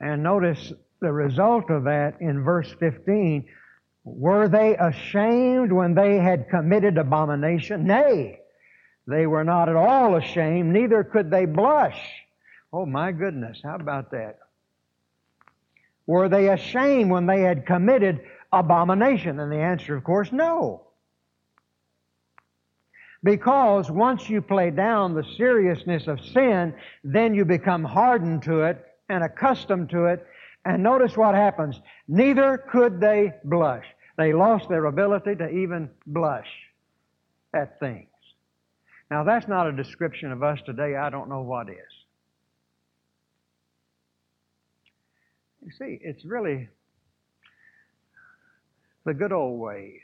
And 0.00 0.24
notice 0.24 0.72
the 1.00 1.12
result 1.12 1.70
of 1.70 1.84
that 1.84 2.20
in 2.20 2.42
verse 2.42 2.74
15. 2.80 3.46
Were 4.02 4.48
they 4.48 4.76
ashamed 4.76 5.70
when 5.70 5.94
they 5.94 6.18
had 6.18 6.48
committed 6.50 6.98
abomination? 6.98 7.84
Nay, 7.84 8.40
they 9.06 9.28
were 9.28 9.44
not 9.44 9.68
at 9.68 9.76
all 9.76 10.16
ashamed, 10.16 10.72
neither 10.72 11.04
could 11.04 11.30
they 11.30 11.44
blush. 11.44 12.00
Oh 12.72 12.86
my 12.86 13.12
goodness, 13.12 13.60
how 13.62 13.76
about 13.76 14.10
that? 14.10 14.40
Were 16.08 16.28
they 16.28 16.48
ashamed 16.48 17.08
when 17.08 17.26
they 17.26 17.42
had 17.42 17.66
committed 17.66 18.20
abomination? 18.52 19.38
And 19.38 19.52
the 19.52 19.60
answer, 19.60 19.94
of 19.94 20.02
course, 20.02 20.32
no. 20.32 20.83
Because 23.24 23.90
once 23.90 24.28
you 24.28 24.42
play 24.42 24.70
down 24.70 25.14
the 25.14 25.24
seriousness 25.38 26.06
of 26.08 26.20
sin, 26.20 26.74
then 27.02 27.34
you 27.34 27.46
become 27.46 27.82
hardened 27.82 28.42
to 28.42 28.64
it 28.64 28.84
and 29.08 29.24
accustomed 29.24 29.88
to 29.90 30.04
it. 30.04 30.26
And 30.66 30.82
notice 30.82 31.16
what 31.16 31.34
happens. 31.34 31.80
Neither 32.06 32.58
could 32.70 33.00
they 33.00 33.32
blush. 33.44 33.86
They 34.18 34.34
lost 34.34 34.68
their 34.68 34.84
ability 34.84 35.36
to 35.36 35.48
even 35.48 35.88
blush 36.06 36.48
at 37.54 37.80
things. 37.80 38.08
Now, 39.10 39.24
that's 39.24 39.48
not 39.48 39.66
a 39.66 39.72
description 39.72 40.30
of 40.30 40.42
us 40.42 40.60
today. 40.66 40.96
I 40.96 41.08
don't 41.08 41.30
know 41.30 41.40
what 41.40 41.70
is. 41.70 41.76
You 45.64 45.70
see, 45.70 45.98
it's 46.02 46.26
really 46.26 46.68
the 49.06 49.14
good 49.14 49.32
old 49.32 49.58
ways 49.58 50.00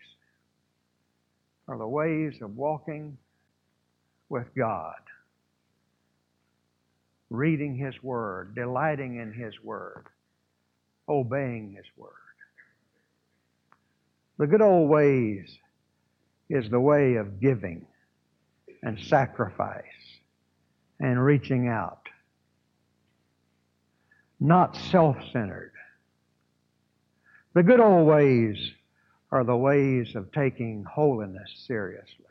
are 1.70 1.78
the 1.78 1.86
ways 1.86 2.34
of 2.42 2.56
walking 2.56 3.16
with 4.28 4.46
God, 4.56 5.00
reading 7.30 7.76
His 7.76 7.94
Word, 8.02 8.56
delighting 8.56 9.20
in 9.20 9.32
His 9.32 9.54
Word, 9.62 10.06
obeying 11.08 11.74
His 11.76 11.86
Word. 11.96 12.10
The 14.38 14.48
good 14.48 14.60
old 14.60 14.90
ways 14.90 15.48
is 16.48 16.68
the 16.70 16.80
way 16.80 17.14
of 17.14 17.40
giving 17.40 17.86
and 18.82 18.98
sacrifice 18.98 19.84
and 20.98 21.24
reaching 21.24 21.68
out. 21.68 22.08
Not 24.40 24.74
self 24.90 25.16
centered. 25.32 25.72
The 27.54 27.62
good 27.62 27.78
old 27.78 28.08
ways 28.08 28.56
are 29.32 29.44
the 29.44 29.56
ways 29.56 30.14
of 30.16 30.32
taking 30.32 30.84
holiness 30.84 31.50
seriously 31.66 32.24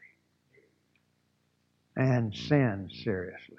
and 1.95 2.33
sin 2.33 2.89
seriously. 3.03 3.57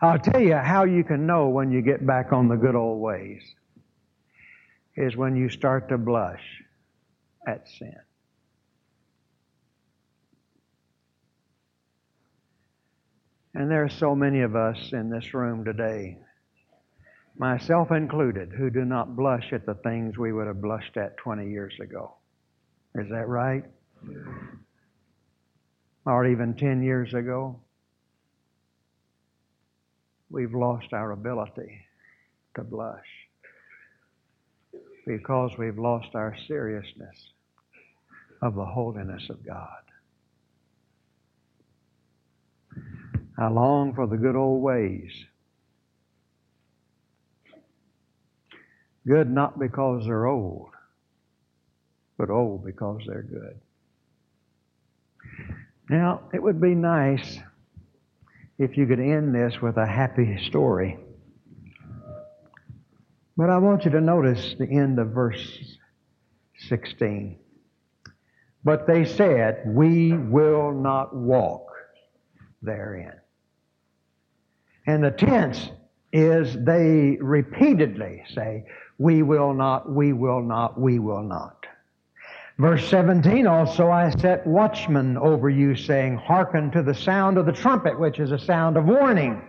I'll 0.00 0.18
tell 0.18 0.40
you 0.40 0.54
how 0.54 0.84
you 0.84 1.04
can 1.04 1.26
know 1.26 1.48
when 1.48 1.70
you 1.70 1.80
get 1.80 2.06
back 2.06 2.32
on 2.32 2.48
the 2.48 2.56
good 2.56 2.74
old 2.74 3.00
ways 3.00 3.42
is 4.96 5.16
when 5.16 5.36
you 5.36 5.48
start 5.48 5.88
to 5.88 5.98
blush 5.98 6.62
at 7.46 7.68
sin. 7.68 7.96
And 13.54 13.70
there 13.70 13.84
are 13.84 13.88
so 13.88 14.14
many 14.14 14.42
of 14.42 14.54
us 14.54 14.92
in 14.92 15.08
this 15.08 15.32
room 15.32 15.64
today 15.64 16.18
myself 17.38 17.90
included, 17.90 18.52
who 18.52 18.70
do 18.70 18.84
not 18.84 19.16
blush 19.16 19.52
at 19.52 19.66
the 19.66 19.74
things 19.74 20.16
we 20.16 20.32
would 20.32 20.46
have 20.46 20.62
blushed 20.62 20.96
at 20.96 21.16
20 21.18 21.50
years 21.50 21.74
ago. 21.80 22.14
Is 22.94 23.08
that 23.10 23.28
right? 23.28 23.64
Or 26.06 26.26
even 26.26 26.54
10 26.54 26.82
years 26.82 27.12
ago? 27.14 27.60
We've 30.30 30.54
lost 30.54 30.92
our 30.92 31.12
ability 31.12 31.82
to 32.54 32.62
blush 32.62 33.06
because 35.06 35.52
we've 35.58 35.78
lost 35.78 36.14
our 36.14 36.36
seriousness 36.48 37.30
of 38.42 38.54
the 38.54 38.64
holiness 38.64 39.28
of 39.30 39.44
God. 39.46 39.68
I 43.38 43.48
long 43.48 43.94
for 43.94 44.06
the 44.06 44.16
good 44.16 44.34
old 44.34 44.62
ways 44.62 45.12
Good 49.06 49.30
not 49.30 49.58
because 49.58 50.04
they're 50.06 50.26
old, 50.26 50.70
but 52.18 52.28
old 52.28 52.64
because 52.64 53.02
they're 53.06 53.22
good. 53.22 53.60
Now, 55.88 56.22
it 56.34 56.42
would 56.42 56.60
be 56.60 56.74
nice 56.74 57.38
if 58.58 58.76
you 58.76 58.86
could 58.86 58.98
end 58.98 59.34
this 59.34 59.60
with 59.60 59.76
a 59.76 59.86
happy 59.86 60.38
story. 60.48 60.98
But 63.36 63.50
I 63.50 63.58
want 63.58 63.84
you 63.84 63.90
to 63.92 64.00
notice 64.00 64.56
the 64.58 64.68
end 64.68 64.98
of 64.98 65.08
verse 65.08 65.76
16. 66.68 67.38
But 68.64 68.86
they 68.88 69.04
said, 69.04 69.62
We 69.66 70.14
will 70.14 70.72
not 70.72 71.14
walk 71.14 71.68
therein. 72.62 73.12
And 74.86 75.04
the 75.04 75.10
tense 75.10 75.70
is 76.12 76.56
they 76.64 77.18
repeatedly 77.20 78.24
say, 78.34 78.64
we 78.98 79.22
will 79.22 79.52
not, 79.52 79.90
we 79.90 80.12
will 80.12 80.42
not, 80.42 80.80
we 80.80 80.98
will 80.98 81.22
not. 81.22 81.66
Verse 82.58 82.88
17 82.88 83.46
also, 83.46 83.90
I 83.90 84.08
set 84.10 84.46
watchmen 84.46 85.18
over 85.18 85.50
you, 85.50 85.76
saying, 85.76 86.16
Hearken 86.16 86.70
to 86.70 86.82
the 86.82 86.94
sound 86.94 87.36
of 87.36 87.44
the 87.44 87.52
trumpet, 87.52 87.98
which 88.00 88.18
is 88.18 88.32
a 88.32 88.38
sound 88.38 88.78
of 88.78 88.86
warning. 88.86 89.46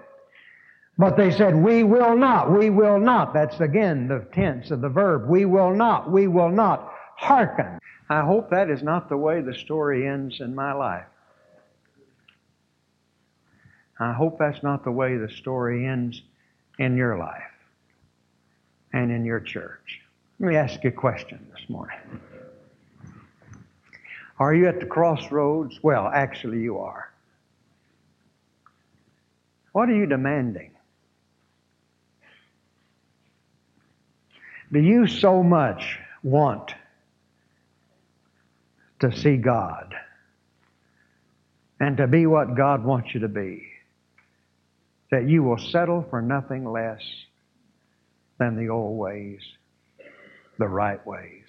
But 0.97 1.15
they 1.15 1.31
said, 1.31 1.55
We 1.55 1.83
will 1.83 2.17
not, 2.17 2.51
we 2.51 2.69
will 2.69 2.99
not. 2.99 3.33
That's 3.33 3.61
again 3.61 4.09
the 4.09 4.27
tense 4.33 4.71
of 4.71 4.81
the 4.81 4.89
verb. 4.89 5.29
We 5.29 5.45
will 5.45 5.73
not, 5.73 6.11
we 6.11 6.27
will 6.27 6.49
not. 6.49 6.91
Hearken. 7.15 7.79
I 8.09 8.21
hope 8.21 8.49
that 8.49 8.69
is 8.69 8.83
not 8.83 9.07
the 9.07 9.17
way 9.17 9.41
the 9.41 9.55
story 9.55 10.07
ends 10.07 10.41
in 10.41 10.53
my 10.53 10.73
life. 10.73 11.05
I 13.99 14.13
hope 14.13 14.37
that's 14.37 14.61
not 14.61 14.83
the 14.83 14.91
way 14.91 15.17
the 15.17 15.29
story 15.29 15.87
ends 15.87 16.21
in 16.77 16.97
your 16.97 17.17
life 17.17 17.56
and 18.97 19.11
in 19.11 19.23
your 19.23 19.39
church. 19.39 20.01
Let 20.39 20.49
me 20.49 20.55
ask 20.55 20.83
you 20.83 20.89
a 20.89 20.93
question 20.93 21.45
this 21.51 21.69
morning. 21.69 21.99
Are 24.39 24.55
you 24.55 24.67
at 24.67 24.79
the 24.79 24.87
crossroads? 24.87 25.79
Well, 25.83 26.07
actually, 26.07 26.61
you 26.61 26.79
are. 26.79 27.11
What 29.71 29.89
are 29.89 29.95
you 29.95 30.07
demanding? 30.07 30.71
Do 34.71 34.79
you 34.79 35.05
so 35.05 35.43
much 35.43 35.99
want 36.23 36.73
to 38.99 39.15
see 39.15 39.37
God 39.37 39.93
and 41.79 41.97
to 41.97 42.07
be 42.07 42.25
what 42.25 42.55
God 42.55 42.83
wants 42.83 43.13
you 43.13 43.19
to 43.19 43.27
be 43.27 43.63
that 45.11 45.29
you 45.29 45.43
will 45.43 45.59
settle 45.59 46.05
for 46.09 46.21
nothing 46.21 46.65
less 46.65 47.01
than 48.39 48.55
the 48.55 48.69
old 48.69 48.97
ways, 48.97 49.41
the 50.57 50.67
right 50.67 51.05
ways? 51.05 51.45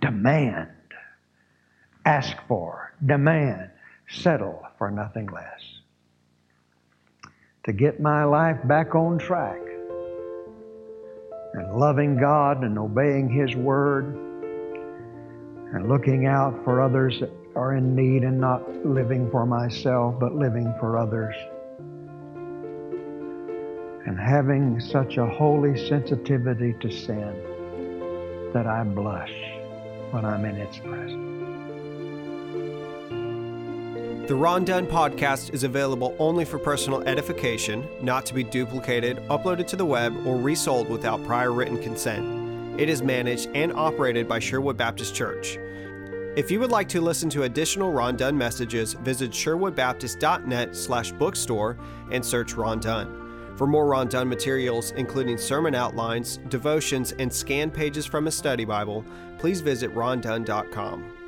Demand, 0.00 0.70
ask 2.04 2.36
for, 2.46 2.92
demand, 3.04 3.70
settle 4.08 4.62
for 4.78 4.90
nothing 4.90 5.26
less. 5.26 5.60
To 7.64 7.72
get 7.72 8.00
my 8.00 8.24
life 8.24 8.58
back 8.64 8.94
on 8.94 9.18
track 9.18 9.60
and 11.54 11.74
loving 11.76 12.18
God 12.18 12.62
and 12.62 12.78
obeying 12.78 13.30
His 13.30 13.56
Word 13.56 14.04
and 15.72 15.88
looking 15.88 16.26
out 16.26 16.62
for 16.64 16.80
others 16.82 17.18
that 17.20 17.30
are 17.56 17.76
in 17.76 17.94
need 17.96 18.22
and 18.22 18.40
not 18.40 18.68
living 18.84 19.30
for 19.30 19.46
myself 19.46 20.18
but 20.20 20.34
living 20.34 20.74
for 20.78 20.98
others. 20.98 21.34
And 24.06 24.18
having 24.18 24.80
such 24.80 25.16
a 25.16 25.26
holy 25.26 25.88
sensitivity 25.88 26.74
to 26.80 26.90
sin 26.90 28.50
that 28.52 28.66
I 28.66 28.84
blush 28.84 29.32
when 30.10 30.24
I'm 30.24 30.44
in 30.44 30.56
its 30.56 30.78
presence. 30.78 31.34
The 34.28 34.34
Ron 34.34 34.64
Dunn 34.64 34.86
podcast 34.86 35.52
is 35.52 35.64
available 35.64 36.16
only 36.18 36.44
for 36.46 36.58
personal 36.58 37.02
edification, 37.02 37.86
not 38.00 38.24
to 38.26 38.34
be 38.34 38.42
duplicated, 38.42 39.18
uploaded 39.28 39.66
to 39.66 39.76
the 39.76 39.84
web, 39.84 40.14
or 40.26 40.36
resold 40.36 40.88
without 40.88 41.22
prior 41.24 41.52
written 41.52 41.82
consent. 41.82 42.80
It 42.80 42.88
is 42.88 43.02
managed 43.02 43.50
and 43.54 43.72
operated 43.72 44.26
by 44.28 44.38
Sherwood 44.38 44.76
Baptist 44.76 45.14
Church. 45.14 45.58
If 46.36 46.50
you 46.50 46.58
would 46.60 46.70
like 46.70 46.88
to 46.88 47.00
listen 47.00 47.28
to 47.30 47.42
additional 47.42 47.92
Ron 47.92 48.16
Dunn 48.16 48.36
messages, 48.36 48.94
visit 48.94 49.30
sherwoodbaptist.net 49.30 50.74
slash 50.74 51.12
bookstore 51.12 51.78
and 52.10 52.24
search 52.24 52.54
Ron 52.54 52.80
Dunn. 52.80 53.23
For 53.56 53.66
more 53.66 53.86
Ron 53.86 54.08
Dunn 54.08 54.28
materials, 54.28 54.92
including 54.92 55.38
sermon 55.38 55.74
outlines, 55.74 56.38
devotions, 56.48 57.12
and 57.18 57.32
scanned 57.32 57.72
pages 57.72 58.04
from 58.04 58.26
a 58.26 58.30
study 58.30 58.64
Bible, 58.64 59.04
please 59.38 59.60
visit 59.60 59.94
rondunn.com. 59.94 61.23